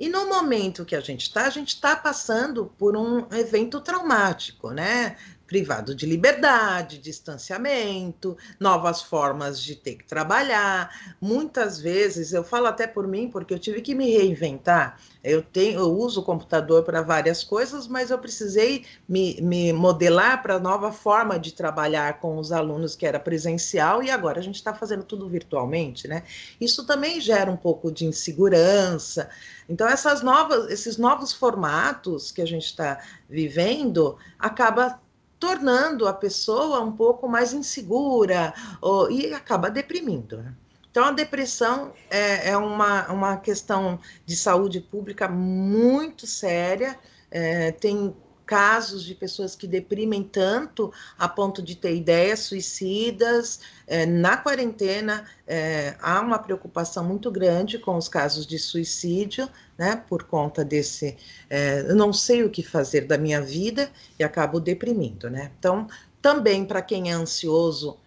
E 0.00 0.08
no 0.08 0.26
momento 0.26 0.86
que 0.86 0.96
a 0.96 1.00
gente 1.00 1.24
está, 1.24 1.44
a 1.44 1.50
gente 1.50 1.68
está 1.68 1.94
passando 1.94 2.72
por 2.78 2.96
um 2.96 3.28
evento 3.30 3.78
traumático, 3.78 4.70
né? 4.70 5.16
Privado 5.46 5.94
de 5.94 6.06
liberdade, 6.06 6.98
distanciamento, 6.98 8.36
novas 8.58 9.02
formas 9.02 9.60
de 9.62 9.76
ter 9.76 9.96
que 9.96 10.04
trabalhar. 10.04 11.14
Muitas 11.20 11.80
vezes, 11.80 12.32
eu 12.32 12.42
falo 12.42 12.66
até 12.66 12.86
por 12.86 13.06
mim, 13.06 13.28
porque 13.28 13.52
eu 13.52 13.58
tive 13.58 13.80
que 13.80 13.94
me 13.94 14.10
reinventar. 14.10 14.98
Eu 15.22 15.42
tenho, 15.42 15.80
eu 15.80 15.96
uso 15.96 16.20
o 16.20 16.24
computador 16.24 16.82
para 16.82 17.02
várias 17.02 17.42
coisas, 17.42 17.86
mas 17.86 18.10
eu 18.10 18.18
precisei 18.18 18.84
me, 19.08 19.40
me 19.40 19.72
modelar 19.72 20.42
para 20.42 20.58
nova 20.58 20.92
forma 20.92 21.38
de 21.38 21.52
trabalhar 21.52 22.20
com 22.20 22.38
os 22.38 22.52
alunos 22.52 22.94
que 22.94 23.06
era 23.06 23.18
presencial 23.18 24.02
e 24.02 24.10
agora 24.10 24.40
a 24.40 24.42
gente 24.42 24.56
está 24.56 24.74
fazendo 24.74 25.02
tudo 25.02 25.28
virtualmente, 25.28 26.06
né? 26.06 26.24
Isso 26.60 26.86
também 26.86 27.20
gera 27.20 27.50
um 27.50 27.56
pouco 27.56 27.90
de 27.90 28.04
insegurança. 28.04 29.30
Então, 29.68 29.88
essas 29.88 30.22
novas, 30.22 30.70
esses 30.70 30.98
novos 30.98 31.32
formatos 31.32 32.30
que 32.30 32.42
a 32.42 32.46
gente 32.46 32.66
está 32.66 33.02
vivendo 33.28 34.18
acaba 34.38 35.00
tornando 35.44 36.08
a 36.08 36.12
pessoa 36.14 36.80
um 36.80 36.92
pouco 36.92 37.28
mais 37.28 37.52
insegura 37.52 38.54
ou, 38.80 39.10
e 39.10 39.34
acaba 39.34 39.70
deprimindo. 39.70 40.38
Né? 40.38 40.54
Então, 40.90 41.04
a 41.04 41.10
depressão 41.10 41.92
é, 42.08 42.50
é, 42.50 42.56
uma, 42.56 43.12
uma 43.12 43.36
questão 43.36 43.98
de 44.24 44.34
saúde 44.36 44.80
pública 44.80 45.28
muito 45.28 46.26
séria, 46.26 46.98
é, 47.30 47.72
tem 47.72 48.16
casos 48.46 49.04
de 49.04 49.14
pessoas 49.14 49.56
que 49.56 49.66
deprimem 49.66 50.22
tanto 50.22 50.92
a 51.18 51.28
ponto 51.28 51.62
de 51.62 51.74
ter 51.74 51.94
ideias 51.94 52.40
suicidas. 52.40 53.60
É, 53.86 54.06
na 54.06 54.36
quarentena, 54.36 55.26
é, 55.46 55.96
há 56.00 56.20
uma 56.20 56.38
preocupação 56.38 57.04
muito 57.04 57.30
grande 57.30 57.78
com 57.78 57.96
os 57.96 58.08
casos 58.08 58.46
de 58.46 58.58
suicídio, 58.58 59.48
né, 59.78 60.02
por 60.08 60.24
conta 60.24 60.64
desse, 60.64 61.16
é, 61.50 61.82
não 61.94 62.12
sei 62.12 62.44
o 62.44 62.50
que 62.50 62.62
fazer 62.62 63.02
da 63.02 63.18
minha 63.18 63.40
vida 63.40 63.90
e 64.18 64.24
acabo 64.24 64.60
deprimindo, 64.60 65.28
né. 65.28 65.50
Então, 65.58 65.86
também 66.22 66.64
para 66.64 66.80
quem 66.80 67.10
é 67.10 67.14
ansioso, 67.14 67.98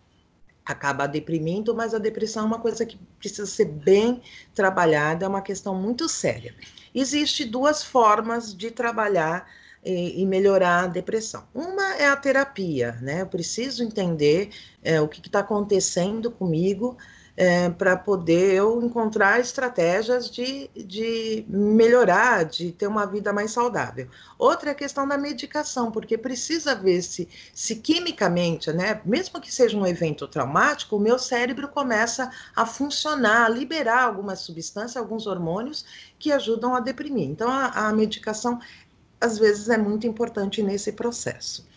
acaba 0.66 1.08
deprimindo, 1.08 1.74
mas 1.74 1.94
a 1.94 1.98
depressão 1.98 2.44
é 2.44 2.48
uma 2.48 2.60
coisa 2.60 2.86
que 2.86 2.98
precisa 3.20 3.46
ser 3.46 3.66
bem 3.66 4.22
trabalhada, 4.54 5.26
é 5.26 5.28
uma 5.28 5.42
questão 5.42 5.74
muito 5.74 6.10
séria. 6.10 6.54
Existe 6.94 7.46
duas 7.46 7.84
formas 7.84 8.54
de 8.54 8.70
trabalhar 8.70 9.48
e, 9.84 10.26
melhorar 10.26 10.84
a 10.84 10.88
depressão. 10.88 11.48
Uma 11.54 11.96
é 11.96 12.08
a 12.08 12.16
terapia, 12.16 12.94
né? 13.02 13.22
Eu 13.22 13.28
preciso 13.28 13.84
entender 13.84 14.50
é, 14.84 15.00
o 15.00 15.08
que 15.08 15.26
está 15.26 15.40
acontecendo 15.40 16.30
comigo 16.30 16.98
é, 17.38 17.70
para 17.70 17.96
poder 17.96 18.56
eu 18.56 18.82
encontrar 18.84 19.40
estratégias 19.40 20.28
de, 20.30 20.68
de 20.76 21.46
melhorar, 21.48 22.44
de 22.46 22.72
ter 22.72 22.88
uma 22.88 23.06
vida 23.06 23.32
mais 23.32 23.52
saudável. 23.52 24.10
Outra 24.40 24.70
é 24.70 24.72
a 24.72 24.76
questão 24.76 25.08
da 25.08 25.20
medicação, 25.20 25.92
porque 25.92 26.18
precisa 26.18 26.74
ver 26.74 27.04
se, 27.04 27.30
se 27.54 27.76
quimicamente, 27.76 28.74
né, 28.74 29.00
mesmo 29.06 29.40
que 29.40 29.54
seja 29.54 29.78
um 29.78 29.86
evento 29.86 30.28
traumático, 30.28 30.96
o 30.96 31.00
meu 31.00 31.20
cérebro 31.20 31.68
começa 31.68 32.32
a 32.56 32.66
funcionar, 32.66 33.46
a 33.46 33.50
liberar 33.50 34.02
algumas 34.04 34.40
substâncias, 34.40 34.98
alguns 34.98 35.28
hormônios 35.28 35.86
que 36.18 36.32
ajudam 36.32 36.74
a 36.74 36.80
deprimir. 36.80 37.30
Então, 37.30 37.52
a, 37.52 37.68
a 37.88 37.94
medicação 37.94 38.60
às 39.22 39.38
vezes 39.38 39.70
é 39.70 39.78
muito 39.78 40.08
importante 40.08 40.64
nesse 40.64 40.92
processo. 40.92 41.68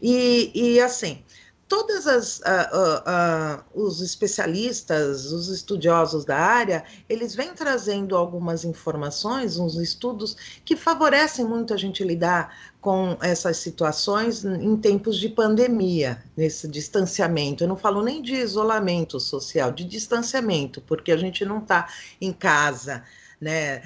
E, 0.00 0.50
e 0.54 0.80
assim, 0.80 1.22
todas 1.68 2.06
as 2.06 2.38
uh, 2.38 2.42
uh, 2.42 3.82
uh, 3.82 3.86
os 3.86 4.00
especialistas, 4.00 5.32
os 5.32 5.48
estudiosos 5.48 6.24
da 6.24 6.36
área, 6.36 6.84
eles 7.08 7.34
vêm 7.34 7.52
trazendo 7.54 8.16
algumas 8.16 8.64
informações, 8.64 9.58
uns 9.58 9.76
estudos 9.76 10.36
que 10.64 10.76
favorecem 10.76 11.44
muito 11.44 11.74
a 11.74 11.76
gente 11.76 12.04
lidar 12.04 12.54
com 12.80 13.16
essas 13.20 13.56
situações 13.56 14.44
em 14.44 14.76
tempos 14.76 15.18
de 15.18 15.28
pandemia, 15.28 16.22
nesse 16.36 16.68
distanciamento. 16.68 17.64
Eu 17.64 17.68
não 17.68 17.76
falo 17.76 18.02
nem 18.02 18.22
de 18.22 18.34
isolamento 18.34 19.18
social, 19.18 19.72
de 19.72 19.84
distanciamento, 19.84 20.80
porque 20.82 21.10
a 21.10 21.16
gente 21.16 21.44
não 21.44 21.58
está 21.58 21.88
em 22.20 22.32
casa 22.32 23.02
né, 23.40 23.82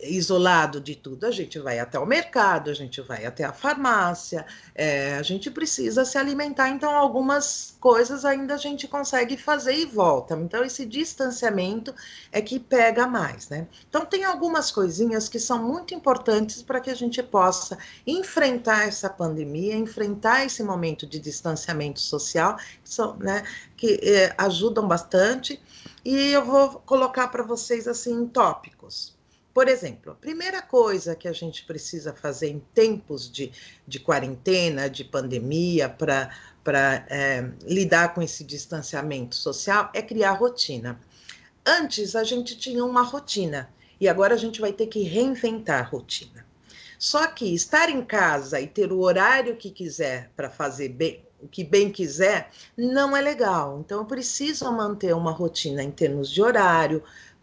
isolado 0.00 0.80
de 0.80 0.94
tudo. 0.94 1.26
A 1.26 1.30
gente 1.30 1.58
vai 1.58 1.78
até 1.78 1.98
o 1.98 2.06
mercado, 2.06 2.70
a 2.70 2.74
gente 2.74 3.00
vai 3.02 3.26
até 3.26 3.44
a 3.44 3.52
farmácia, 3.52 4.46
é, 4.74 5.16
a 5.16 5.22
gente 5.22 5.50
precisa 5.50 6.04
se 6.04 6.16
alimentar, 6.16 6.70
então 6.70 6.90
algumas 6.90 7.76
coisas 7.80 8.24
ainda 8.24 8.54
a 8.54 8.56
gente 8.56 8.86
consegue 8.86 9.36
fazer 9.36 9.74
e 9.74 9.84
volta. 9.84 10.34
Então, 10.36 10.64
esse 10.64 10.86
distanciamento 10.86 11.94
é 12.30 12.40
que 12.40 12.58
pega 12.58 13.06
mais, 13.06 13.48
né? 13.48 13.66
Então, 13.88 14.06
tem 14.06 14.24
algumas 14.24 14.70
coisinhas 14.70 15.28
que 15.28 15.38
são 15.38 15.62
muito 15.62 15.92
importantes 15.92 16.62
para 16.62 16.80
que 16.80 16.90
a 16.90 16.94
gente 16.94 17.22
possa 17.22 17.76
enfrentar 18.06 18.86
essa 18.86 19.10
pandemia, 19.10 19.76
enfrentar 19.76 20.46
esse 20.46 20.62
momento 20.62 21.06
de 21.06 21.18
distanciamento 21.18 22.00
social, 22.00 22.56
que, 22.56 22.90
são, 22.90 23.16
né, 23.16 23.42
que 23.76 24.00
é, 24.02 24.34
ajudam 24.38 24.86
bastante. 24.86 25.60
E 26.10 26.32
eu 26.32 26.42
vou 26.42 26.80
colocar 26.86 27.28
para 27.28 27.42
vocês 27.42 27.86
assim 27.86 28.26
tópicos. 28.28 29.14
Por 29.52 29.68
exemplo, 29.68 30.12
a 30.12 30.14
primeira 30.14 30.62
coisa 30.62 31.14
que 31.14 31.28
a 31.28 31.34
gente 31.34 31.66
precisa 31.66 32.14
fazer 32.14 32.48
em 32.48 32.60
tempos 32.72 33.30
de, 33.30 33.52
de 33.86 34.00
quarentena, 34.00 34.88
de 34.88 35.04
pandemia, 35.04 35.86
para 35.86 37.06
é, 37.10 37.50
lidar 37.62 38.14
com 38.14 38.22
esse 38.22 38.42
distanciamento 38.42 39.36
social 39.36 39.90
é 39.92 40.00
criar 40.00 40.32
rotina. 40.32 40.98
Antes 41.66 42.16
a 42.16 42.24
gente 42.24 42.56
tinha 42.56 42.82
uma 42.86 43.02
rotina 43.02 43.68
e 44.00 44.08
agora 44.08 44.32
a 44.32 44.38
gente 44.38 44.62
vai 44.62 44.72
ter 44.72 44.86
que 44.86 45.02
reinventar 45.02 45.80
a 45.80 45.86
rotina. 45.86 46.46
Só 46.98 47.26
que 47.26 47.54
estar 47.54 47.90
em 47.90 48.02
casa 48.02 48.58
e 48.58 48.66
ter 48.66 48.92
o 48.92 49.00
horário 49.00 49.56
que 49.56 49.70
quiser 49.70 50.30
para 50.34 50.48
fazer 50.48 50.88
bem, 50.88 51.22
que 51.50 51.64
bem 51.64 51.90
quiser, 51.90 52.50
não 52.76 53.16
é 53.16 53.20
legal. 53.20 53.80
Então, 53.80 53.98
eu 53.98 54.04
preciso 54.04 54.70
manter 54.72 55.14
uma 55.14 55.30
rotina 55.30 55.82
em 55.82 55.90
termos 55.90 56.30
de 56.30 56.42
horário, 56.42 57.02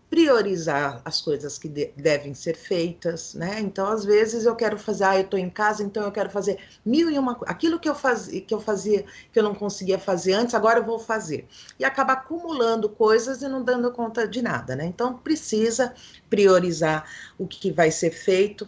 priorizar 0.10 1.02
as 1.04 1.20
coisas 1.20 1.58
que 1.58 1.68
de, 1.68 1.92
devem 1.98 2.34
ser 2.34 2.56
feitas, 2.56 3.34
né? 3.34 3.60
Então, 3.60 3.88
às 3.88 4.06
vezes 4.06 4.46
eu 4.46 4.56
quero 4.56 4.78
fazer, 4.78 5.04
ah, 5.04 5.16
eu 5.18 5.24
estou 5.24 5.40
em 5.40 5.50
casa, 5.50 5.84
então 5.84 6.04
eu 6.04 6.12
quero 6.12 6.30
fazer 6.30 6.60
mil 6.86 7.10
e 7.10 7.18
uma 7.18 7.38
aquilo 7.46 7.80
que 7.80 7.90
eu 7.90 7.96
fazia, 7.96 8.40
que 8.40 8.54
eu 8.54 8.60
fazia, 8.62 9.06
que 9.34 9.40
eu 9.40 9.44
não 9.44 9.56
conseguia 9.56 10.00
fazer 10.00 10.34
antes, 10.34 10.54
agora 10.54 10.80
eu 10.80 10.86
vou 10.86 11.00
fazer. 11.00 11.48
E 11.80 11.84
acaba 11.84 12.14
acumulando 12.14 12.88
coisas 12.88 13.42
e 13.42 13.48
não 13.48 13.64
dando 13.64 13.92
conta 13.92 14.28
de 14.28 14.42
nada, 14.42 14.76
né? 14.76 14.86
Então, 14.86 15.18
precisa 15.18 15.94
priorizar 16.30 17.10
o 17.38 17.48
que 17.48 17.72
vai 17.72 17.92
ser 17.92 18.12
feito, 18.12 18.68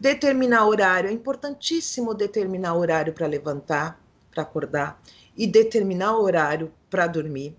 determinar 0.00 0.66
horário, 0.66 1.10
é 1.10 1.12
importantíssimo 1.12 2.14
determinar 2.14 2.74
horário 2.74 3.12
para 3.12 3.26
levantar, 3.26 4.00
para 4.36 4.42
acordar 4.42 5.02
e 5.36 5.46
determinar 5.46 6.18
horário 6.18 6.72
para 6.90 7.06
dormir 7.06 7.56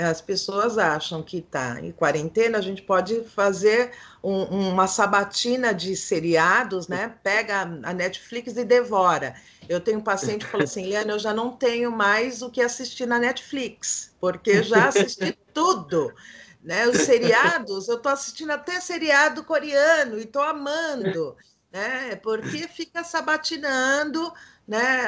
as 0.00 0.20
pessoas 0.20 0.78
acham 0.78 1.22
que 1.22 1.38
está 1.38 1.80
em 1.80 1.92
quarentena, 1.92 2.58
a 2.58 2.60
gente 2.62 2.82
pode 2.82 3.22
fazer 3.24 3.92
um, 4.22 4.42
uma 4.70 4.86
sabatina 4.86 5.74
de 5.74 5.94
seriados, 5.96 6.88
né? 6.88 7.14
Pega 7.22 7.62
a 7.82 7.92
Netflix 7.92 8.56
e 8.56 8.64
devora. 8.64 9.34
Eu 9.68 9.80
tenho 9.80 9.98
um 9.98 10.02
paciente 10.02 10.44
que 10.44 10.50
falou 10.50 10.64
assim, 10.64 10.86
Liana, 10.86 11.12
eu 11.12 11.18
já 11.18 11.34
não 11.34 11.52
tenho 11.52 11.90
mais 11.90 12.42
o 12.42 12.50
que 12.50 12.62
assistir 12.62 13.06
na 13.06 13.18
Netflix, 13.18 14.14
porque 14.20 14.62
já 14.62 14.88
assisti 14.88 15.36
tudo. 15.52 16.12
Né? 16.62 16.86
Os 16.88 17.02
seriados, 17.02 17.88
eu 17.88 17.96
estou 17.96 18.12
assistindo 18.12 18.50
até 18.50 18.80
seriado 18.80 19.44
coreano 19.44 20.18
e 20.18 20.24
estou 20.24 20.42
amando, 20.42 21.36
né? 21.72 22.16
Porque 22.16 22.68
fica 22.68 23.04
sabatinando 23.04 24.32
né, 24.70 25.04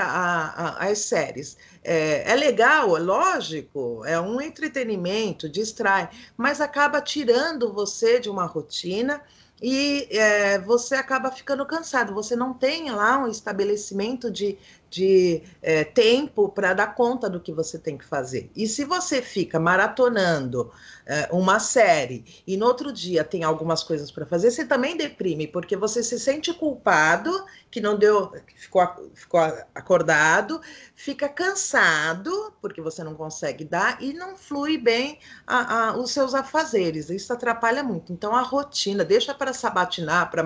as 0.80 0.98
séries. 0.98 1.56
É, 1.84 2.32
é, 2.32 2.34
legal, 2.34 2.96
é 2.96 3.00
lógico, 3.00 4.04
é 4.04 4.20
um 4.20 4.40
entretenimento, 4.40 5.48
distrai, 5.48 6.10
mas 6.36 6.60
acaba 6.60 7.00
tirando 7.00 7.72
você 7.72 8.18
de 8.18 8.28
uma 8.28 8.44
rotina 8.44 9.22
e 9.62 10.08
é, 10.10 10.58
você 10.58 10.96
acaba 10.96 11.30
ficando 11.30 11.64
cansado. 11.64 12.12
Você 12.12 12.34
não 12.34 12.52
tem 12.52 12.90
lá 12.90 13.18
um 13.18 13.28
estabelecimento 13.28 14.32
de, 14.32 14.58
de 14.92 15.42
é, 15.62 15.84
tempo 15.84 16.50
para 16.50 16.74
dar 16.74 16.94
conta 16.94 17.28
do 17.28 17.40
que 17.40 17.50
você 17.50 17.78
tem 17.78 17.96
que 17.96 18.04
fazer. 18.04 18.50
E 18.54 18.68
se 18.68 18.84
você 18.84 19.22
fica 19.22 19.58
maratonando 19.58 20.70
é, 21.06 21.30
uma 21.32 21.58
série 21.58 22.42
e 22.46 22.58
no 22.58 22.66
outro 22.66 22.92
dia 22.92 23.24
tem 23.24 23.42
algumas 23.42 23.82
coisas 23.82 24.10
para 24.10 24.26
fazer, 24.26 24.50
você 24.50 24.66
também 24.66 24.94
deprime, 24.94 25.48
porque 25.48 25.76
você 25.76 26.02
se 26.02 26.20
sente 26.20 26.52
culpado, 26.52 27.32
que 27.70 27.80
não 27.80 27.96
deu, 27.96 28.28
que 28.46 28.60
ficou, 28.60 28.86
ficou 29.14 29.40
acordado, 29.74 30.60
fica 30.94 31.26
cansado, 31.26 32.52
porque 32.60 32.82
você 32.82 33.02
não 33.02 33.14
consegue 33.14 33.64
dar, 33.64 33.96
e 34.02 34.12
não 34.12 34.36
flui 34.36 34.76
bem 34.76 35.18
a, 35.46 35.88
a, 35.88 35.96
os 35.96 36.10
seus 36.10 36.34
afazeres. 36.34 37.08
Isso 37.08 37.32
atrapalha 37.32 37.82
muito. 37.82 38.12
Então, 38.12 38.36
a 38.36 38.42
rotina, 38.42 39.02
deixa 39.02 39.32
para 39.32 39.54
sabatinar, 39.54 40.30
para 40.30 40.44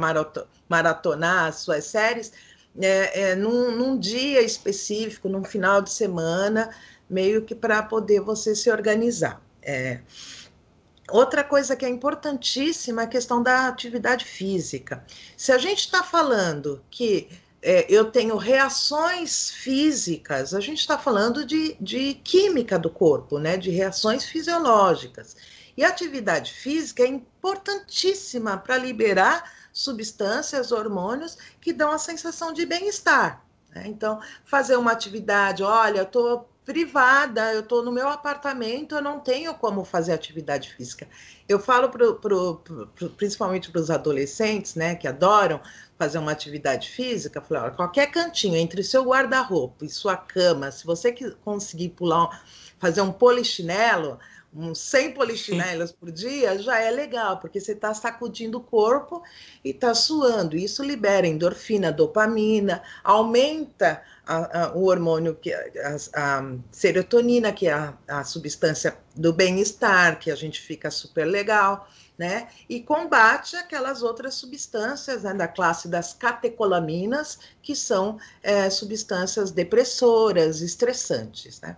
maratonar 0.68 1.46
as 1.46 1.56
suas 1.56 1.84
séries 1.86 2.32
é, 2.80 3.30
é, 3.30 3.34
num, 3.34 3.70
num 3.70 3.98
dia 3.98 4.42
específico, 4.42 5.28
num 5.28 5.44
final 5.44 5.80
de 5.80 5.90
semana, 5.90 6.70
meio 7.08 7.42
que 7.42 7.54
para 7.54 7.82
poder 7.82 8.20
você 8.20 8.54
se 8.54 8.70
organizar. 8.70 9.40
É. 9.62 10.00
Outra 11.10 11.44
coisa 11.44 11.76
que 11.76 11.84
é 11.84 11.88
importantíssima 11.88 13.02
é 13.02 13.04
a 13.04 13.08
questão 13.08 13.42
da 13.42 13.68
atividade 13.68 14.24
física. 14.24 15.04
Se 15.36 15.52
a 15.52 15.58
gente 15.58 15.80
está 15.80 16.02
falando 16.02 16.82
que 16.90 17.28
é, 17.62 17.86
eu 17.88 18.10
tenho 18.10 18.36
reações 18.36 19.50
físicas, 19.50 20.52
a 20.52 20.60
gente 20.60 20.80
está 20.80 20.98
falando 20.98 21.44
de, 21.44 21.76
de 21.80 22.14
química 22.14 22.78
do 22.78 22.90
corpo, 22.90 23.38
né? 23.38 23.56
De 23.56 23.70
reações 23.70 24.24
fisiológicas. 24.24 25.36
E 25.76 25.84
a 25.84 25.88
atividade 25.88 26.52
física 26.52 27.02
é 27.02 27.06
importantíssima 27.06 28.56
para 28.56 28.78
liberar 28.78 29.55
substâncias, 29.76 30.72
hormônios 30.72 31.36
que 31.60 31.70
dão 31.70 31.92
a 31.92 31.98
sensação 31.98 32.50
de 32.50 32.64
bem-estar. 32.64 33.44
Né? 33.74 33.82
Então, 33.88 34.18
fazer 34.46 34.74
uma 34.76 34.90
atividade, 34.90 35.62
olha, 35.62 35.98
eu 35.98 36.04
estou 36.04 36.48
privada, 36.64 37.52
eu 37.52 37.60
estou 37.60 37.84
no 37.84 37.92
meu 37.92 38.08
apartamento, 38.08 38.94
eu 38.94 39.02
não 39.02 39.20
tenho 39.20 39.52
como 39.54 39.84
fazer 39.84 40.14
atividade 40.14 40.74
física. 40.74 41.06
Eu 41.46 41.60
falo 41.60 41.90
pro, 41.90 42.14
pro, 42.14 42.56
pro, 42.56 43.10
principalmente 43.10 43.70
para 43.70 43.80
os 43.82 43.90
adolescentes, 43.90 44.74
né, 44.74 44.94
que 44.94 45.06
adoram 45.06 45.60
fazer 45.98 46.16
uma 46.16 46.32
atividade 46.32 46.88
física, 46.90 47.42
falo, 47.42 47.64
olha, 47.64 47.70
qualquer 47.72 48.10
cantinho 48.10 48.56
entre 48.56 48.82
seu 48.82 49.04
guarda-roupa 49.04 49.84
e 49.84 49.90
sua 49.90 50.16
cama, 50.16 50.72
se 50.72 50.86
você 50.86 51.12
conseguir 51.44 51.90
pular, 51.90 52.42
fazer 52.78 53.02
um 53.02 53.12
polichinelo, 53.12 54.18
uns 54.54 54.78
100 54.80 55.12
polichinelas 55.12 55.92
por 55.92 56.10
dia, 56.10 56.58
já 56.58 56.80
é 56.80 56.90
legal, 56.90 57.38
porque 57.38 57.60
você 57.60 57.72
está 57.72 57.92
sacudindo 57.92 58.58
o 58.58 58.62
corpo 58.62 59.22
e 59.64 59.70
está 59.70 59.94
suando. 59.94 60.56
Isso 60.56 60.82
libera 60.82 61.26
endorfina, 61.26 61.92
dopamina, 61.92 62.82
aumenta 63.04 64.02
a, 64.26 64.64
a, 64.64 64.72
o 64.72 64.86
hormônio, 64.86 65.34
que, 65.34 65.52
a, 65.52 65.96
a 66.14 66.54
serotonina, 66.72 67.52
que 67.52 67.68
é 67.68 67.72
a, 67.72 67.94
a 68.08 68.24
substância 68.24 68.96
do 69.14 69.32
bem-estar, 69.32 70.18
que 70.18 70.30
a 70.30 70.36
gente 70.36 70.60
fica 70.60 70.90
super 70.90 71.24
legal. 71.24 71.88
Né? 72.18 72.48
E 72.66 72.80
combate 72.80 73.56
aquelas 73.56 74.02
outras 74.02 74.36
substâncias 74.36 75.24
né, 75.24 75.34
da 75.34 75.46
classe 75.46 75.86
das 75.86 76.14
catecolaminas, 76.14 77.38
que 77.60 77.76
são 77.76 78.18
é, 78.42 78.70
substâncias 78.70 79.50
depressoras, 79.50 80.62
estressantes. 80.62 81.60
Né? 81.60 81.76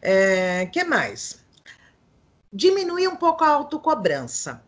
É, 0.00 0.64
que 0.66 0.82
mais? 0.82 1.44
Diminuir 2.52 3.08
um 3.08 3.16
pouco 3.16 3.44
a 3.44 3.48
autocobrança. 3.48 4.62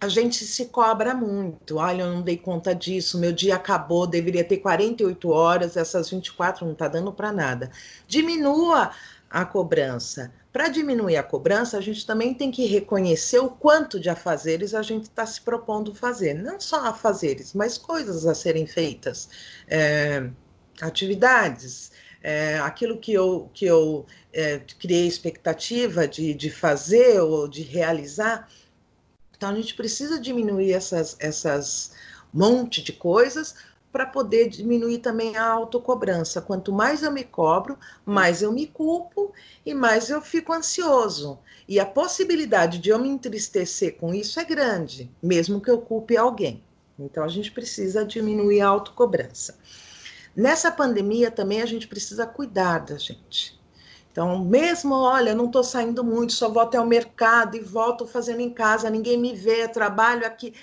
A 0.00 0.08
gente 0.08 0.44
se 0.44 0.66
cobra 0.66 1.14
muito. 1.14 1.76
Olha, 1.76 2.02
eu 2.02 2.12
não 2.12 2.22
dei 2.22 2.36
conta 2.36 2.74
disso, 2.74 3.18
meu 3.18 3.32
dia 3.32 3.54
acabou, 3.54 4.06
deveria 4.06 4.42
ter 4.42 4.56
48 4.56 5.30
horas, 5.30 5.76
essas 5.76 6.10
24 6.10 6.64
não 6.64 6.72
está 6.72 6.88
dando 6.88 7.12
para 7.12 7.32
nada. 7.32 7.70
Diminua 8.08 8.90
a 9.30 9.44
cobrança. 9.44 10.32
Para 10.52 10.68
diminuir 10.68 11.16
a 11.16 11.22
cobrança, 11.22 11.78
a 11.78 11.80
gente 11.80 12.06
também 12.06 12.34
tem 12.34 12.50
que 12.50 12.66
reconhecer 12.66 13.38
o 13.38 13.48
quanto 13.48 13.98
de 13.98 14.10
afazeres 14.10 14.74
a 14.74 14.82
gente 14.82 15.04
está 15.04 15.24
se 15.24 15.40
propondo 15.40 15.94
fazer. 15.94 16.34
Não 16.34 16.60
só 16.60 16.86
afazeres, 16.86 17.54
mas 17.54 17.78
coisas 17.78 18.26
a 18.26 18.34
serem 18.34 18.66
feitas, 18.66 19.30
é, 19.66 20.28
atividades, 20.82 21.90
é, 22.22 22.58
aquilo 22.58 22.96
que 22.98 23.12
eu, 23.12 23.50
que 23.52 23.64
eu 23.64 24.06
é, 24.32 24.60
criei 24.78 25.06
expectativa 25.06 26.06
de, 26.06 26.32
de 26.34 26.50
fazer 26.50 27.20
ou 27.20 27.48
de 27.48 27.62
realizar. 27.62 28.48
Então, 29.36 29.50
a 29.50 29.54
gente 29.54 29.74
precisa 29.74 30.20
diminuir 30.20 30.72
essas, 30.72 31.16
essas 31.18 31.92
monte 32.32 32.82
de 32.82 32.92
coisas 32.92 33.54
para 33.92 34.06
poder 34.06 34.48
diminuir 34.48 34.98
também 34.98 35.36
a 35.36 35.44
autocobrança. 35.44 36.40
Quanto 36.40 36.72
mais 36.72 37.02
eu 37.02 37.12
me 37.12 37.22
cobro, 37.22 37.78
mais 38.06 38.40
eu 38.40 38.50
me 38.50 38.66
culpo 38.66 39.32
e 39.66 39.74
mais 39.74 40.08
eu 40.08 40.22
fico 40.22 40.52
ansioso. 40.52 41.38
E 41.68 41.78
a 41.78 41.84
possibilidade 41.84 42.78
de 42.78 42.88
eu 42.88 42.98
me 42.98 43.08
entristecer 43.08 43.96
com 43.96 44.14
isso 44.14 44.40
é 44.40 44.44
grande, 44.44 45.10
mesmo 45.22 45.60
que 45.60 45.70
eu 45.70 45.78
culpe 45.78 46.16
alguém. 46.16 46.62
Então 46.98 47.22
a 47.22 47.28
gente 47.28 47.52
precisa 47.52 48.04
diminuir 48.04 48.62
a 48.62 48.68
autocobrança. 48.68 49.58
Nessa 50.34 50.70
pandemia 50.70 51.30
também 51.30 51.60
a 51.60 51.66
gente 51.66 51.86
precisa 51.86 52.26
cuidar 52.26 52.80
da 52.80 52.96
gente. 52.96 53.60
Então, 54.10 54.38
mesmo, 54.44 54.94
olha, 54.94 55.34
não 55.34 55.46
estou 55.46 55.64
saindo 55.64 56.04
muito, 56.04 56.34
só 56.34 56.50
vou 56.50 56.62
até 56.62 56.78
o 56.78 56.86
mercado 56.86 57.56
e 57.56 57.60
volto 57.60 58.06
fazendo 58.06 58.40
em 58.40 58.50
casa, 58.50 58.90
ninguém 58.90 59.18
me 59.18 59.34
vê, 59.34 59.66
trabalho 59.66 60.26
aqui. 60.26 60.54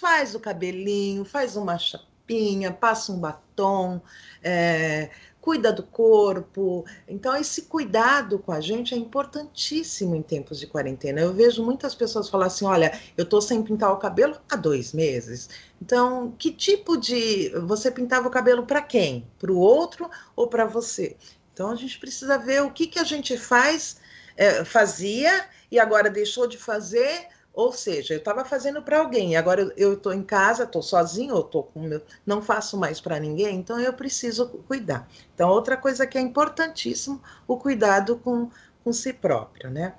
Faz 0.00 0.34
o 0.34 0.40
cabelinho, 0.40 1.24
faz 1.24 1.54
uma 1.54 1.78
chapinha, 1.78 2.72
passa 2.72 3.12
um 3.12 3.18
batom, 3.18 4.00
é, 4.42 5.10
cuida 5.44 5.70
do 5.70 5.82
corpo. 5.82 6.86
Então, 7.06 7.36
esse 7.36 7.62
cuidado 7.62 8.38
com 8.38 8.50
a 8.50 8.62
gente 8.62 8.94
é 8.94 8.96
importantíssimo 8.96 10.16
em 10.16 10.22
tempos 10.22 10.58
de 10.58 10.66
quarentena. 10.66 11.20
Eu 11.20 11.34
vejo 11.34 11.62
muitas 11.62 11.94
pessoas 11.94 12.30
falar 12.30 12.46
assim: 12.46 12.64
olha, 12.64 12.98
eu 13.14 13.24
estou 13.24 13.42
sem 13.42 13.62
pintar 13.62 13.92
o 13.92 13.98
cabelo 13.98 14.38
há 14.50 14.56
dois 14.56 14.94
meses. 14.94 15.50
Então, 15.82 16.34
que 16.38 16.50
tipo 16.50 16.96
de. 16.96 17.50
Você 17.66 17.90
pintava 17.90 18.26
o 18.26 18.30
cabelo 18.30 18.64
para 18.64 18.80
quem? 18.80 19.28
Para 19.38 19.52
o 19.52 19.58
outro 19.58 20.10
ou 20.34 20.48
para 20.48 20.64
você? 20.64 21.14
Então, 21.52 21.70
a 21.70 21.76
gente 21.76 21.98
precisa 21.98 22.38
ver 22.38 22.62
o 22.62 22.70
que, 22.70 22.86
que 22.86 22.98
a 22.98 23.04
gente 23.04 23.36
faz, 23.36 23.98
é, 24.38 24.64
fazia 24.64 25.44
e 25.70 25.78
agora 25.78 26.08
deixou 26.08 26.46
de 26.46 26.56
fazer 26.56 27.28
Ou 27.54 27.72
seja, 27.72 28.14
eu 28.14 28.18
estava 28.18 28.44
fazendo 28.44 28.82
para 28.82 28.98
alguém, 28.98 29.36
agora 29.36 29.72
eu 29.76 29.92
estou 29.92 30.12
em 30.12 30.24
casa, 30.24 30.64
estou 30.64 30.82
sozinho, 30.82 31.36
eu 31.36 31.42
tô 31.44 31.62
com 31.62 31.80
meu, 31.80 32.02
não 32.26 32.42
faço 32.42 32.76
mais 32.76 33.00
para 33.00 33.20
ninguém, 33.20 33.56
então 33.56 33.78
eu 33.78 33.92
preciso 33.92 34.48
cuidar. 34.66 35.08
Então, 35.32 35.48
outra 35.48 35.76
coisa 35.76 36.04
que 36.04 36.18
é 36.18 36.20
importantíssimo, 36.20 37.22
o 37.46 37.56
cuidado 37.56 38.16
com, 38.16 38.50
com 38.82 38.92
si 38.92 39.12
próprio, 39.12 39.70
né? 39.70 39.94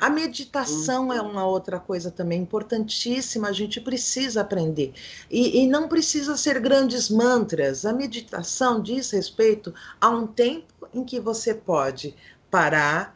A 0.00 0.10
meditação 0.10 1.12
é 1.12 1.22
uma 1.22 1.46
outra 1.46 1.78
coisa 1.78 2.10
também 2.10 2.42
importantíssima, 2.42 3.48
a 3.48 3.52
gente 3.52 3.80
precisa 3.80 4.40
aprender. 4.40 4.92
E, 5.30 5.62
e, 5.62 5.66
não 5.66 5.88
precisa 5.88 6.36
ser 6.36 6.60
grandes 6.60 7.08
mantras. 7.08 7.86
A 7.86 7.92
meditação 7.92 8.82
diz 8.82 9.10
respeito 9.10 9.72
a 10.00 10.10
um 10.10 10.26
tempo 10.26 10.88
em 10.92 11.02
que 11.04 11.18
você 11.18 11.54
pode 11.54 12.14
parar, 12.50 13.14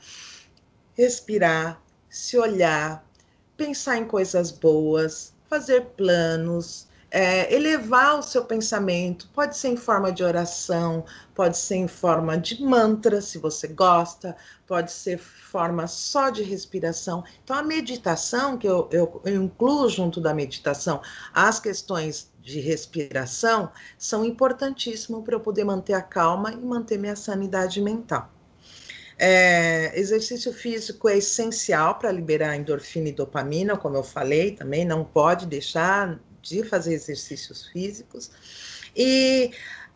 respirar, 0.95 1.83
se 2.09 2.39
olhar, 2.39 3.05
pensar 3.61 3.99
em 3.99 4.07
coisas 4.07 4.51
boas, 4.51 5.35
fazer 5.47 5.83
planos, 5.95 6.89
é, 7.11 7.55
elevar 7.55 8.19
o 8.19 8.23
seu 8.23 8.43
pensamento, 8.43 9.29
pode 9.35 9.55
ser 9.55 9.69
em 9.69 9.77
forma 9.77 10.11
de 10.11 10.25
oração, 10.25 11.05
pode 11.35 11.59
ser 11.59 11.75
em 11.75 11.87
forma 11.87 12.39
de 12.39 12.63
mantra, 12.63 13.21
se 13.21 13.37
você 13.37 13.69
gosta, 13.69 14.35
pode 14.67 14.91
ser 14.91 15.19
forma 15.19 15.87
só 15.87 16.31
de 16.31 16.43
respiração. 16.43 17.23
Então, 17.45 17.55
a 17.55 17.63
meditação, 17.63 18.57
que 18.57 18.67
eu, 18.67 18.89
eu, 18.91 19.21
eu 19.27 19.43
incluo 19.43 19.91
junto 19.91 20.23
da 20.23 20.33
meditação 20.33 21.03
as 21.35 21.61
questões 21.61 22.33
de 22.41 22.61
respiração, 22.61 23.71
são 23.99 24.25
importantíssimas 24.25 25.23
para 25.23 25.35
eu 25.35 25.41
poder 25.41 25.65
manter 25.65 25.93
a 25.93 26.01
calma 26.01 26.51
e 26.51 26.57
manter 26.57 26.99
minha 26.99 27.15
sanidade 27.15 27.79
mental. 27.83 28.31
É, 29.23 29.93
exercício 30.01 30.51
físico 30.51 31.07
é 31.07 31.19
essencial 31.19 31.97
para 31.99 32.11
liberar 32.11 32.57
endorfina 32.57 33.11
e 33.11 33.13
dopamina, 33.13 33.77
como 33.77 33.95
eu 33.97 34.03
falei 34.03 34.53
também, 34.53 34.83
não 34.83 35.05
pode 35.05 35.45
deixar 35.45 36.19
de 36.41 36.65
fazer 36.65 36.95
exercícios 36.95 37.67
físicos. 37.67 38.31
E 38.97 39.51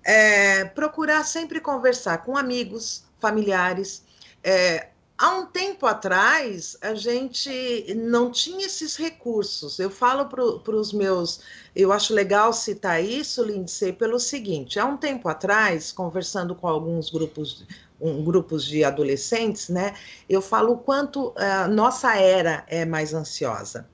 é, 0.04 0.66
procurar 0.66 1.24
sempre 1.24 1.58
conversar 1.58 2.18
com 2.18 2.36
amigos, 2.36 3.04
familiares. 3.18 4.04
É, 4.42 4.88
há 5.16 5.30
um 5.30 5.46
tempo 5.46 5.86
atrás, 5.86 6.76
a 6.82 6.94
gente 6.94 7.94
não 7.96 8.30
tinha 8.30 8.66
esses 8.66 8.94
recursos. 8.94 9.78
Eu 9.78 9.90
falo 9.90 10.26
para 10.26 10.76
os 10.76 10.92
meus. 10.92 11.40
Eu 11.74 11.92
acho 11.92 12.12
legal 12.12 12.52
citar 12.52 13.02
isso, 13.02 13.42
Lindsay, 13.42 13.92
pelo 13.92 14.20
seguinte: 14.20 14.78
há 14.78 14.84
um 14.84 14.98
tempo 14.98 15.28
atrás, 15.30 15.92
conversando 15.92 16.54
com 16.54 16.68
alguns 16.68 17.08
grupos 17.08 17.64
um, 18.04 18.22
grupos 18.22 18.64
de 18.64 18.84
adolescentes, 18.84 19.70
né? 19.70 19.94
Eu 20.28 20.42
falo 20.42 20.74
o 20.74 20.78
quanto 20.78 21.32
a 21.36 21.66
uh, 21.66 21.72
nossa 21.72 22.14
era 22.16 22.64
é 22.68 22.84
mais 22.84 23.14
ansiosa. 23.14 23.88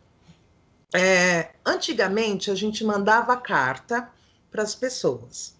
É, 0.93 1.51
antigamente 1.65 2.51
a 2.51 2.55
gente 2.57 2.85
mandava 2.85 3.37
carta 3.37 4.11
para 4.51 4.63
as 4.65 4.75
pessoas. 4.75 5.55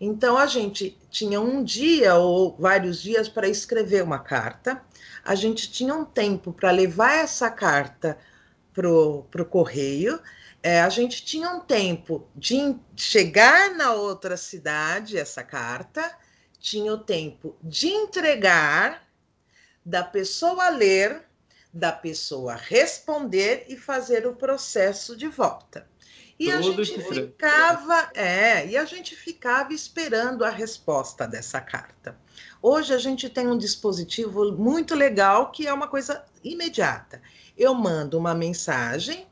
Então 0.00 0.38
a 0.38 0.46
gente 0.46 0.96
tinha 1.10 1.40
um 1.40 1.64
dia 1.64 2.14
ou 2.14 2.56
vários 2.56 3.02
dias 3.02 3.28
para 3.28 3.48
escrever 3.48 4.04
uma 4.04 4.20
carta. 4.20 4.80
A 5.24 5.34
gente 5.34 5.70
tinha 5.72 5.92
um 5.92 6.04
tempo 6.04 6.52
para 6.52 6.70
levar 6.70 7.14
essa 7.14 7.50
carta 7.50 8.16
para 8.72 8.88
o 8.88 9.44
correio. 9.50 10.20
É, 10.62 10.82
a 10.82 10.88
gente 10.88 11.24
tinha 11.24 11.50
um 11.50 11.58
tempo 11.58 12.28
de 12.36 12.76
chegar 12.94 13.74
na 13.74 13.92
outra 13.92 14.36
cidade 14.36 15.18
essa 15.18 15.42
carta 15.42 16.16
tinha 16.58 16.92
o 16.92 16.98
tempo 16.98 17.56
de 17.62 17.88
entregar, 17.88 19.06
da 19.84 20.04
pessoa 20.04 20.68
ler, 20.68 21.22
da 21.72 21.92
pessoa 21.92 22.54
responder 22.54 23.64
e 23.68 23.76
fazer 23.76 24.26
o 24.26 24.34
processo 24.34 25.16
de 25.16 25.28
volta. 25.28 25.88
E 26.38 26.52
a 26.52 26.60
gente 26.60 27.02
ficava, 27.02 28.10
é, 28.14 28.64
e 28.66 28.76
a 28.76 28.84
gente 28.84 29.16
ficava 29.16 29.72
esperando 29.72 30.44
a 30.44 30.50
resposta 30.50 31.26
dessa 31.26 31.60
carta. 31.60 32.16
Hoje 32.62 32.94
a 32.94 32.98
gente 32.98 33.28
tem 33.28 33.48
um 33.48 33.58
dispositivo 33.58 34.52
muito 34.52 34.94
legal 34.94 35.50
que 35.50 35.66
é 35.66 35.72
uma 35.72 35.88
coisa 35.88 36.24
imediata. 36.44 37.20
Eu 37.56 37.74
mando 37.74 38.16
uma 38.16 38.34
mensagem, 38.34 39.26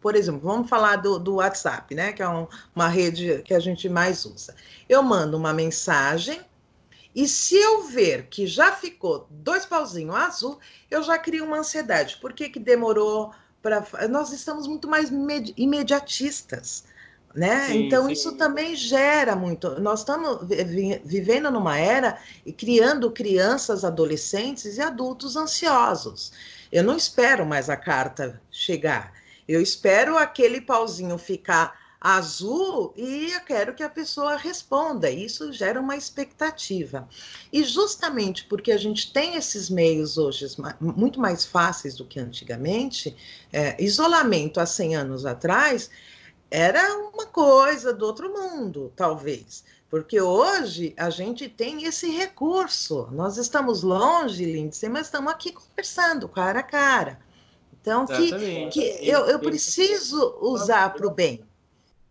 por 0.00 0.14
exemplo, 0.14 0.40
vamos 0.42 0.68
falar 0.68 0.96
do, 0.96 1.18
do 1.18 1.34
WhatsApp, 1.36 1.96
né? 1.96 2.12
Que 2.12 2.22
é 2.22 2.28
um, 2.28 2.46
uma 2.76 2.86
rede 2.86 3.42
que 3.44 3.54
a 3.54 3.60
gente 3.60 3.88
mais 3.88 4.24
usa. 4.24 4.54
Eu 4.88 5.02
mando 5.02 5.36
uma 5.36 5.52
mensagem 5.52 6.40
e 7.14 7.28
se 7.28 7.56
eu 7.56 7.82
ver 7.84 8.26
que 8.28 8.46
já 8.46 8.72
ficou 8.72 9.26
dois 9.30 9.66
pauzinhos 9.66 10.14
azul, 10.14 10.58
eu 10.90 11.02
já 11.02 11.18
crio 11.18 11.44
uma 11.44 11.58
ansiedade. 11.58 12.16
Por 12.20 12.32
que, 12.32 12.48
que 12.48 12.58
demorou 12.58 13.32
para. 13.62 13.86
Nós 14.08 14.32
estamos 14.32 14.66
muito 14.66 14.88
mais 14.88 15.10
imediatistas. 15.56 16.84
Né? 17.34 17.68
Sim, 17.68 17.86
então, 17.86 18.06
sim. 18.06 18.12
isso 18.12 18.32
também 18.32 18.76
gera 18.76 19.34
muito. 19.34 19.80
Nós 19.80 20.00
estamos 20.00 20.46
vivendo 21.02 21.50
numa 21.50 21.78
era 21.78 22.18
e 22.44 22.52
criando 22.52 23.10
crianças, 23.10 23.86
adolescentes 23.86 24.76
e 24.76 24.82
adultos 24.82 25.34
ansiosos. 25.34 26.30
Eu 26.70 26.84
não 26.84 26.94
espero 26.94 27.46
mais 27.46 27.70
a 27.70 27.76
carta 27.76 28.38
chegar. 28.50 29.14
Eu 29.48 29.62
espero 29.62 30.18
aquele 30.18 30.60
pauzinho 30.60 31.16
ficar 31.16 31.81
azul 32.02 32.92
e 32.96 33.30
eu 33.32 33.40
quero 33.42 33.74
que 33.74 33.82
a 33.82 33.88
pessoa 33.88 34.36
responda. 34.36 35.08
Isso 35.08 35.52
gera 35.52 35.80
uma 35.80 35.96
expectativa. 35.96 37.08
E 37.52 37.62
justamente 37.62 38.44
porque 38.46 38.72
a 38.72 38.76
gente 38.76 39.12
tem 39.12 39.36
esses 39.36 39.70
meios 39.70 40.18
hoje 40.18 40.44
muito 40.80 41.20
mais 41.20 41.44
fáceis 41.44 41.94
do 41.94 42.04
que 42.04 42.18
antigamente, 42.18 43.16
é, 43.52 43.80
isolamento 43.82 44.58
há 44.58 44.66
100 44.66 44.96
anos 44.96 45.24
atrás 45.24 45.88
era 46.50 46.96
uma 46.96 47.26
coisa 47.26 47.92
do 47.94 48.04
outro 48.04 48.32
mundo, 48.32 48.92
talvez. 48.96 49.64
Porque 49.88 50.20
hoje 50.20 50.94
a 50.96 51.08
gente 51.08 51.48
tem 51.48 51.84
esse 51.84 52.10
recurso. 52.10 53.08
Nós 53.12 53.36
estamos 53.36 53.82
longe, 53.82 54.44
Lindsay, 54.44 54.88
mas 54.88 55.06
estamos 55.06 55.32
aqui 55.32 55.52
conversando, 55.52 56.28
cara 56.28 56.60
a 56.60 56.62
cara. 56.62 57.20
Então, 57.80 58.06
que, 58.06 58.68
que 58.68 58.80
eu, 59.02 59.26
eu 59.26 59.38
preciso 59.38 60.38
usar 60.40 60.94
para 60.94 61.06
o 61.06 61.10
bem. 61.10 61.44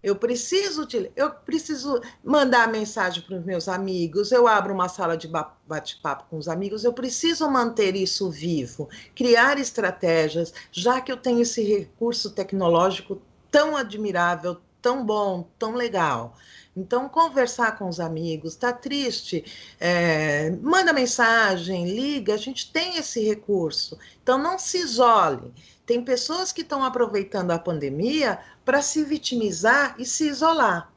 Eu 0.04 0.16
preciso, 0.16 0.88
eu 1.16 1.30
preciso 1.32 2.02
mandar 2.24 2.68
mensagem 2.68 3.24
para 3.24 3.38
os 3.38 3.46
meus 3.46 3.68
amigos, 3.68 4.32
eu 4.32 4.48
abro 4.48 4.74
uma 4.74 4.90
sala 4.90 5.16
de 5.16 5.28
bate-papo 5.28 6.26
com 6.30 6.38
os 6.38 6.48
amigos, 6.48 6.84
eu 6.84 6.92
preciso 6.92 7.50
manter 7.50 7.96
isso 7.96 8.30
vivo, 8.30 8.90
criar 9.16 9.60
estratégias, 9.60 10.54
já 10.72 11.00
que 11.00 11.12
eu 11.12 11.18
tenho 11.18 11.42
esse 11.42 11.64
recurso 11.64 12.32
tecnológico 12.32 13.22
tão 13.52 13.78
admirável, 13.78 14.58
tão 14.82 15.06
bom, 15.06 15.48
tão 15.60 15.76
legal. 15.76 16.36
Então, 16.76 17.10
conversar 17.10 17.78
com 17.78 17.90
os 17.90 18.00
amigos, 18.00 18.56
tá 18.56 18.72
triste, 18.72 19.44
é, 19.80 20.52
manda 20.62 20.94
mensagem, 20.94 21.86
liga, 21.94 22.34
a 22.34 22.38
gente 22.38 22.72
tem 22.72 22.98
esse 22.98 23.22
recurso. 23.22 23.98
Então, 24.24 24.38
não 24.38 24.58
se 24.58 24.78
isole. 24.78 25.54
Tem 25.86 26.04
pessoas 26.04 26.54
que 26.54 26.62
estão 26.62 26.84
aproveitando 26.84 27.52
a 27.52 27.60
pandemia 27.60 28.40
para 28.64 28.82
se 28.82 29.04
vitimizar 29.04 29.96
e 30.00 30.06
se 30.06 30.28
isolar. 30.28 30.90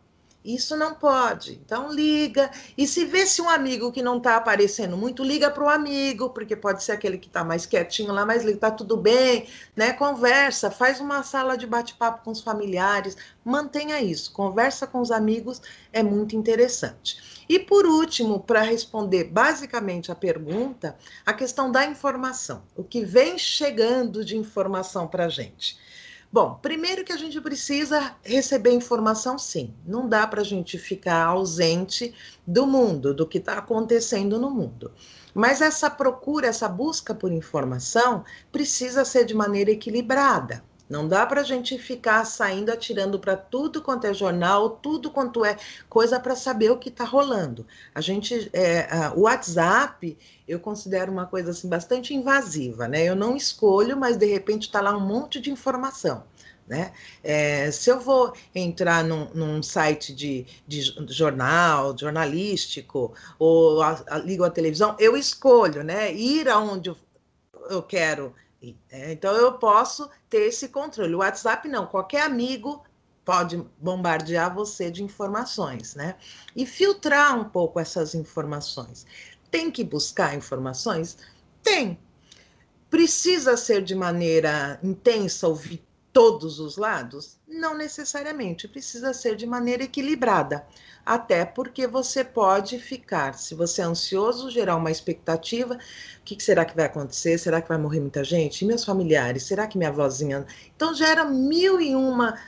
Isso 0.45 0.77
não 0.77 0.95
pode. 0.95 1.59
Então 1.65 1.91
liga. 1.91 2.51
E 2.77 2.87
se 2.87 3.07
vê 3.07 3.25
se 3.25 3.41
um 3.41 3.49
amigo 3.49 3.91
que 3.91 4.03
não 4.03 4.19
está 4.19 4.37
aparecendo 4.37 4.95
muito, 4.95 5.25
liga 5.25 5.51
para 5.51 5.65
o 5.65 5.71
amigo, 5.71 6.29
porque 6.31 6.55
pode 6.55 6.85
ser 6.85 6.93
aquele 6.93 7.17
que 7.17 7.29
está 7.29 7.43
mais 7.43 7.65
quietinho 7.65 8.13
lá, 8.13 8.27
mas 8.27 8.45
está 8.45 8.71
tudo 8.71 8.95
bem, 8.95 9.49
né? 9.75 9.95
Conversa, 9.95 10.71
faz 10.71 11.01
uma 11.01 11.23
sala 11.23 11.57
de 11.57 11.67
bate-papo 11.67 12.23
com 12.25 12.31
os 12.31 12.43
familiares, 12.43 13.17
mantenha 13.43 14.03
isso. 14.03 14.33
Conversa 14.33 14.87
com 14.87 15.01
os 15.01 15.11
amigos 15.11 15.63
é 15.91 16.03
muito 16.03 16.37
interessante. 16.37 17.45
E 17.49 17.59
por 17.59 17.87
último, 17.87 18.41
para 18.41 18.61
responder 18.61 19.25
basicamente 19.25 20.13
a 20.13 20.15
pergunta, 20.15 20.95
a 21.25 21.33
questão 21.33 21.73
da 21.73 21.87
informação. 21.87 22.63
O 22.77 22.85
que 22.85 23.03
vem 23.03 23.39
chegando 23.39 24.23
de 24.23 24.37
informação 24.37 25.07
para 25.07 25.25
a 25.25 25.29
gente? 25.29 25.79
Bom, 26.35 26.59
primeiro 26.61 27.05
que 27.05 27.13
a 27.13 27.17
gente 27.17 27.41
precisa 27.41 28.17
receber 28.25 28.73
informação, 28.73 29.39
sim. 29.39 29.73
Não 29.87 30.09
dá 30.09 30.27
para 30.27 30.41
a 30.41 30.45
gente 30.45 30.77
ficar 30.77 31.27
ausente 31.27 32.13
do 32.45 32.67
mundo, 32.67 33.15
do 33.15 33.25
que 33.25 33.39
está 33.39 33.59
acontecendo 33.59 34.37
no 34.37 34.51
mundo. 34.51 34.91
Mas 35.33 35.61
essa 35.61 35.89
procura, 35.89 36.49
essa 36.49 36.69
busca 36.69 37.15
por 37.15 37.31
informação 37.31 38.25
precisa 38.51 39.05
ser 39.05 39.25
de 39.25 39.33
maneira 39.33 39.71
equilibrada. 39.71 40.65
Não 40.95 41.09
dá 41.09 41.27
para 41.27 41.41
a 41.41 41.45
gente 41.45 41.77
ficar 41.77 42.25
saindo 42.25 42.71
atirando 42.71 43.19
para 43.19 43.37
tudo 43.37 43.83
quanto 43.83 44.07
é 44.07 44.15
jornal, 44.15 44.71
tudo 44.71 45.11
quanto 45.11 45.45
é 45.45 45.57
coisa 45.89 46.21
para 46.21 46.37
saber 46.37 46.71
o 46.71 46.79
que 46.79 46.89
está 46.89 47.03
rolando. 47.03 47.67
A 47.93 48.01
gente, 48.01 48.49
é, 48.53 48.87
o 49.17 49.23
WhatsApp, 49.23 50.17
eu 50.47 50.61
considero 50.61 51.11
uma 51.11 51.27
coisa 51.27 51.51
assim 51.51 51.69
bastante 51.69 52.15
invasiva, 52.15 52.87
né? 52.87 53.03
Eu 53.03 53.17
não 53.17 53.37
escolho, 53.37 53.97
mas 53.97 54.17
de 54.17 54.27
repente 54.27 54.69
está 54.69 54.81
lá 54.81 54.97
um 54.97 55.01
monte 55.01 55.41
de 55.41 55.51
informação. 55.51 56.23
Né? 56.65 56.93
É, 57.25 57.73
se 57.73 57.91
eu 57.91 57.99
vou 57.99 58.33
entrar 58.55 59.03
num, 59.03 59.29
num 59.35 59.63
site 59.65 60.15
de, 60.15 60.47
de, 60.65 60.95
jornal, 61.09 61.99
jornalístico, 61.99 63.13
ou 63.37 63.83
a, 63.83 64.01
a, 64.07 64.19
ligo 64.19 64.45
a 64.45 64.51
televisão, 64.51 64.95
eu 65.01 65.17
escolho 65.17 65.83
né, 65.83 66.15
ir 66.15 66.49
aonde 66.49 66.91
eu, 66.91 66.97
eu 67.69 67.83
quero 67.83 68.33
então 68.91 69.35
eu 69.35 69.55
posso 69.55 70.09
ter 70.29 70.49
esse 70.49 70.69
controle. 70.69 71.15
O 71.15 71.19
WhatsApp 71.19 71.69
não, 71.69 71.87
qualquer 71.87 72.23
amigo 72.23 72.83
pode 73.25 73.57
bombardear 73.79 74.55
você 74.55 74.91
de 74.91 75.03
informações, 75.03 75.95
né? 75.95 76.17
E 76.55 76.67
filtrar 76.67 77.39
um 77.39 77.45
pouco 77.45 77.81
essas 77.81 78.15
informações. 78.15 79.07
Tem 79.51 79.71
que 79.71 79.83
buscar 79.83 80.35
informações? 80.35 81.17
Tem. 81.63 81.99
Precisa 82.91 83.57
ser 83.57 83.83
de 83.83 83.95
maneira 83.95 84.79
intensa, 84.83 85.49
ouvir 85.49 85.83
todos 86.15 86.61
os 86.61 86.77
lados? 86.77 87.37
Não 87.47 87.77
necessariamente, 87.77 88.69
precisa 88.69 89.13
ser 89.13 89.35
de 89.35 89.47
maneira 89.47 89.83
equilibrada. 89.83 90.65
Até 91.05 91.45
porque 91.45 91.87
você 91.87 92.25
pode 92.25 92.79
ficar, 92.79 93.35
se 93.35 93.55
você 93.55 93.83
é 93.83 93.85
ansioso, 93.85 94.49
gerar 94.49 94.77
uma 94.77 94.93
expectativa: 94.93 95.75
o 95.75 95.79
que 96.25 96.43
será 96.43 96.65
que 96.65 96.75
vai 96.75 96.87
acontecer? 96.87 97.37
Será 97.37 97.61
que 97.61 97.69
vai 97.69 97.77
morrer 97.77 98.01
muita 98.01 98.25
gente? 98.25 98.63
E 98.63 98.67
meus 98.67 98.85
familiares? 98.85 99.43
Será 99.43 99.67
que 99.67 99.77
minha 99.77 99.93
vozinha. 99.93 100.47
Então, 100.75 100.95
gera 100.95 101.25
mil 101.25 101.81
e 101.81 101.95
uma 101.95 102.39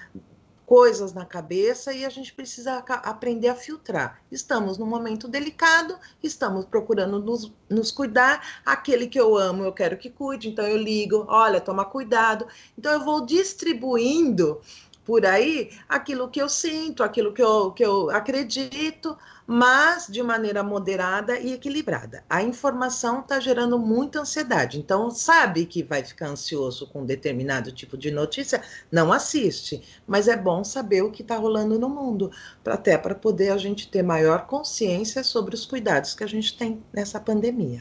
coisas 0.67 1.13
na 1.13 1.25
cabeça 1.25 1.93
e 1.93 2.05
a 2.05 2.11
gente 2.11 2.35
precisa 2.35 2.79
aprender 2.89 3.49
a 3.49 3.55
filtrar. 3.55 4.21
Estamos 4.33 4.77
num 4.77 4.87
momento 4.87 5.29
delicado, 5.29 5.97
estamos 6.21 6.65
procurando 6.65 7.21
nos, 7.21 7.53
nos, 7.71 7.93
cuidar. 7.93 8.61
Aquele 8.67 9.07
que 9.07 9.19
eu 9.19 9.39
amo, 9.39 9.63
eu 9.63 9.73
quero 9.73 9.97
que 9.97 10.11
cuide, 10.11 10.49
então 10.49 10.67
eu 10.67 10.77
ligo, 10.77 11.25
olha, 11.29 11.61
toma 11.61 11.85
cuidado. 11.85 12.49
Então 12.77 12.93
eu 12.93 13.05
vou 13.05 13.25
distribuindo 13.25 14.61
por 15.07 15.25
aí 15.25 15.71
aquilo 15.89 16.29
que 16.29 16.43
eu 16.43 16.49
sinto, 16.49 17.05
aquilo 17.05 17.33
que 17.33 17.41
eu, 17.41 17.71
que 17.71 17.85
eu 17.85 18.11
acredito, 18.11 19.17
mas 19.47 20.09
de 20.09 20.23
maneira 20.23 20.63
moderada 20.63 21.39
e 21.39 21.53
equilibrada. 21.53 22.25
A 22.29 22.43
informação 22.43 23.21
está 23.21 23.39
gerando 23.39 23.79
muita 23.79 24.21
ansiedade. 24.21 24.79
Então, 24.79 25.09
sabe 25.11 25.65
que 25.65 25.85
vai 25.85 26.03
ficar 26.03 26.29
ansioso 26.29 26.89
com 26.89 27.07
determinado 27.07 27.71
tipo 27.71 27.97
de 27.97 28.11
notícia? 28.11 28.61
Não 28.91 29.13
assiste. 29.13 29.83
Mas 30.07 30.27
é 30.27 30.37
bom 30.37 30.65
saber 30.65 31.03
o 31.03 31.13
que 31.13 31.23
está 31.23 31.37
rolando 31.37 31.79
no 31.79 31.89
mundo, 31.89 32.33
até 32.65 32.99
para 32.99 33.15
poder 33.15 33.51
a 33.51 33.57
gente 33.57 33.89
ter 33.89 34.03
maior 34.03 34.47
consciência 34.47 35.23
sobre 35.23 35.55
os 35.55 35.65
cuidados 35.65 36.15
que 36.15 36.25
a 36.25 36.29
gente 36.29 36.59
tem 36.59 36.83
nessa 36.93 37.21
pandemia. 37.21 37.79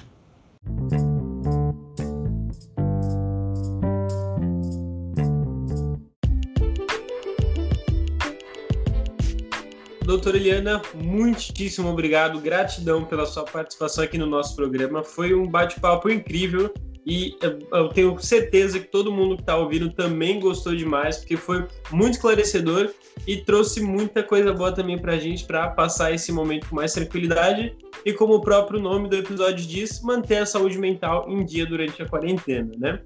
Doutora 10.16 10.38
Eliana, 10.38 10.82
muitíssimo 10.94 11.90
obrigado, 11.90 12.40
gratidão 12.40 13.04
pela 13.04 13.26
sua 13.26 13.44
participação 13.44 14.02
aqui 14.02 14.18
no 14.18 14.26
nosso 14.26 14.56
programa. 14.56 15.04
Foi 15.04 15.34
um 15.34 15.46
bate-papo 15.46 16.10
incrível 16.10 16.74
e 17.06 17.38
eu 17.42 17.90
tenho 17.90 18.18
certeza 18.18 18.80
que 18.80 18.88
todo 18.88 19.12
mundo 19.12 19.36
que 19.36 19.42
está 19.42 19.58
ouvindo 19.58 19.92
também 19.92 20.40
gostou 20.40 20.74
demais, 20.74 21.18
porque 21.18 21.36
foi 21.36 21.68
muito 21.92 22.14
esclarecedor 22.14 22.92
e 23.28 23.36
trouxe 23.42 23.82
muita 23.82 24.24
coisa 24.24 24.54
boa 24.54 24.72
também 24.72 24.98
para 24.98 25.16
a 25.16 25.20
gente 25.20 25.44
para 25.44 25.70
passar 25.72 26.14
esse 26.14 26.32
momento 26.32 26.70
com 26.70 26.78
mais 26.78 26.94
tranquilidade 26.94 27.76
e, 28.06 28.14
como 28.14 28.36
o 28.36 28.42
próprio 28.42 28.80
nome 28.80 29.10
do 29.10 29.18
episódio 29.18 29.68
diz, 29.68 30.02
manter 30.02 30.38
a 30.38 30.46
saúde 30.46 30.78
mental 30.78 31.26
em 31.30 31.44
dia 31.44 31.66
durante 31.66 32.02
a 32.02 32.08
quarentena, 32.08 32.72
né? 32.78 33.02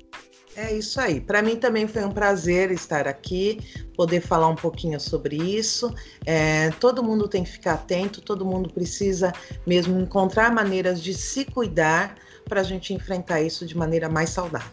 É 0.56 0.74
isso 0.76 1.00
aí. 1.00 1.22
Para 1.22 1.41
mim 1.41 1.56
também 1.56 1.88
foi 1.88 2.04
um 2.04 2.12
prazer 2.12 2.72
estar 2.72 3.08
aqui, 3.08 3.60
poder 3.95 4.20
falar 4.20 4.47
um 4.50 4.56
pouquinho 4.56 5.00
sobre 5.00 5.38
isso. 5.38 5.93
É, 6.26 6.72
todo 6.80 7.04
mundo 7.04 7.28
tem 7.28 7.43
que 7.43 7.52
ficar 7.52 7.74
atento, 7.74 8.22
todo 8.22 8.45
mundo 8.45 8.70
precisa 8.70 9.32
mesmo 9.66 10.00
encontrar 10.00 10.52
maneiras 10.54 11.02
de 11.02 11.14
se 11.14 11.45
cuidar 11.45 12.16
para 12.45 12.62
a 12.62 12.64
gente 12.64 12.93
enfrentar 12.93 13.41
isso 13.41 13.66
de 13.66 13.78
maneira 13.78 14.10
mais 14.10 14.32
saudável. 14.32 14.72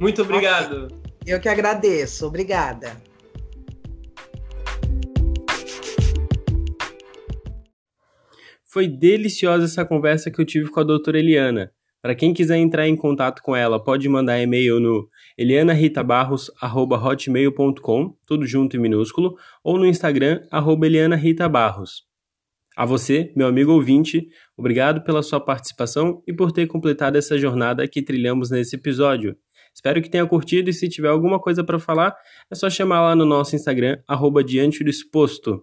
Muito 0.00 0.22
obrigado. 0.22 0.86
Okay. 0.86 1.34
Eu 1.34 1.40
que 1.40 1.48
agradeço. 1.48 2.26
Obrigada. 2.26 2.96
Foi 8.64 8.88
deliciosa 8.88 9.64
essa 9.64 9.84
conversa 9.84 10.30
que 10.30 10.40
eu 10.40 10.44
tive 10.44 10.70
com 10.70 10.80
a 10.80 10.84
doutora 10.84 11.18
Eliana. 11.18 11.72
Para 12.02 12.14
quem 12.14 12.32
quiser 12.32 12.56
entrar 12.56 12.88
em 12.88 12.96
contato 12.96 13.42
com 13.42 13.54
ela, 13.54 13.78
pode 13.82 14.08
mandar 14.08 14.40
e-mail 14.40 14.80
no 14.80 15.06
elianaritabarros@hotmail.com, 15.36 18.16
tudo 18.26 18.46
junto 18.46 18.74
em 18.76 18.80
minúsculo, 18.80 19.36
ou 19.62 19.76
no 19.76 19.84
Instagram 19.84 20.40
@elianaritabarros. 20.82 22.08
A 22.74 22.86
você, 22.86 23.30
meu 23.36 23.46
amigo 23.46 23.72
ouvinte, 23.72 24.26
obrigado 24.56 25.04
pela 25.04 25.22
sua 25.22 25.38
participação 25.38 26.22
e 26.26 26.32
por 26.32 26.52
ter 26.52 26.66
completado 26.66 27.18
essa 27.18 27.36
jornada 27.36 27.86
que 27.86 28.00
trilhamos 28.00 28.50
nesse 28.50 28.76
episódio. 28.76 29.36
Espero 29.74 30.00
que 30.00 30.08
tenha 30.08 30.26
curtido 30.26 30.70
e 30.70 30.72
se 30.72 30.88
tiver 30.88 31.08
alguma 31.08 31.38
coisa 31.38 31.62
para 31.62 31.78
falar, 31.78 32.16
é 32.50 32.54
só 32.54 32.70
chamar 32.70 33.02
lá 33.02 33.14
no 33.14 33.26
nosso 33.26 33.54
Instagram, 33.54 33.98
Diante 34.46 34.82
do 34.82 34.88
Exposto. 34.88 35.62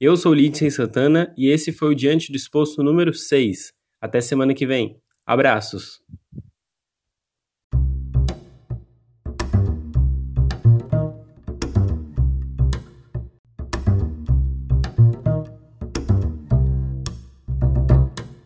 Eu 0.00 0.16
sou 0.16 0.34
Lindsay 0.34 0.68
Santana 0.70 1.32
e 1.36 1.48
esse 1.48 1.72
foi 1.72 1.92
o 1.92 1.94
Diante 1.94 2.32
do 2.32 2.36
Exposto 2.36 2.82
número 2.82 3.14
6. 3.14 3.72
Até 4.00 4.20
semana 4.20 4.54
que 4.54 4.66
vem. 4.66 5.00
Abraços. 5.28 6.00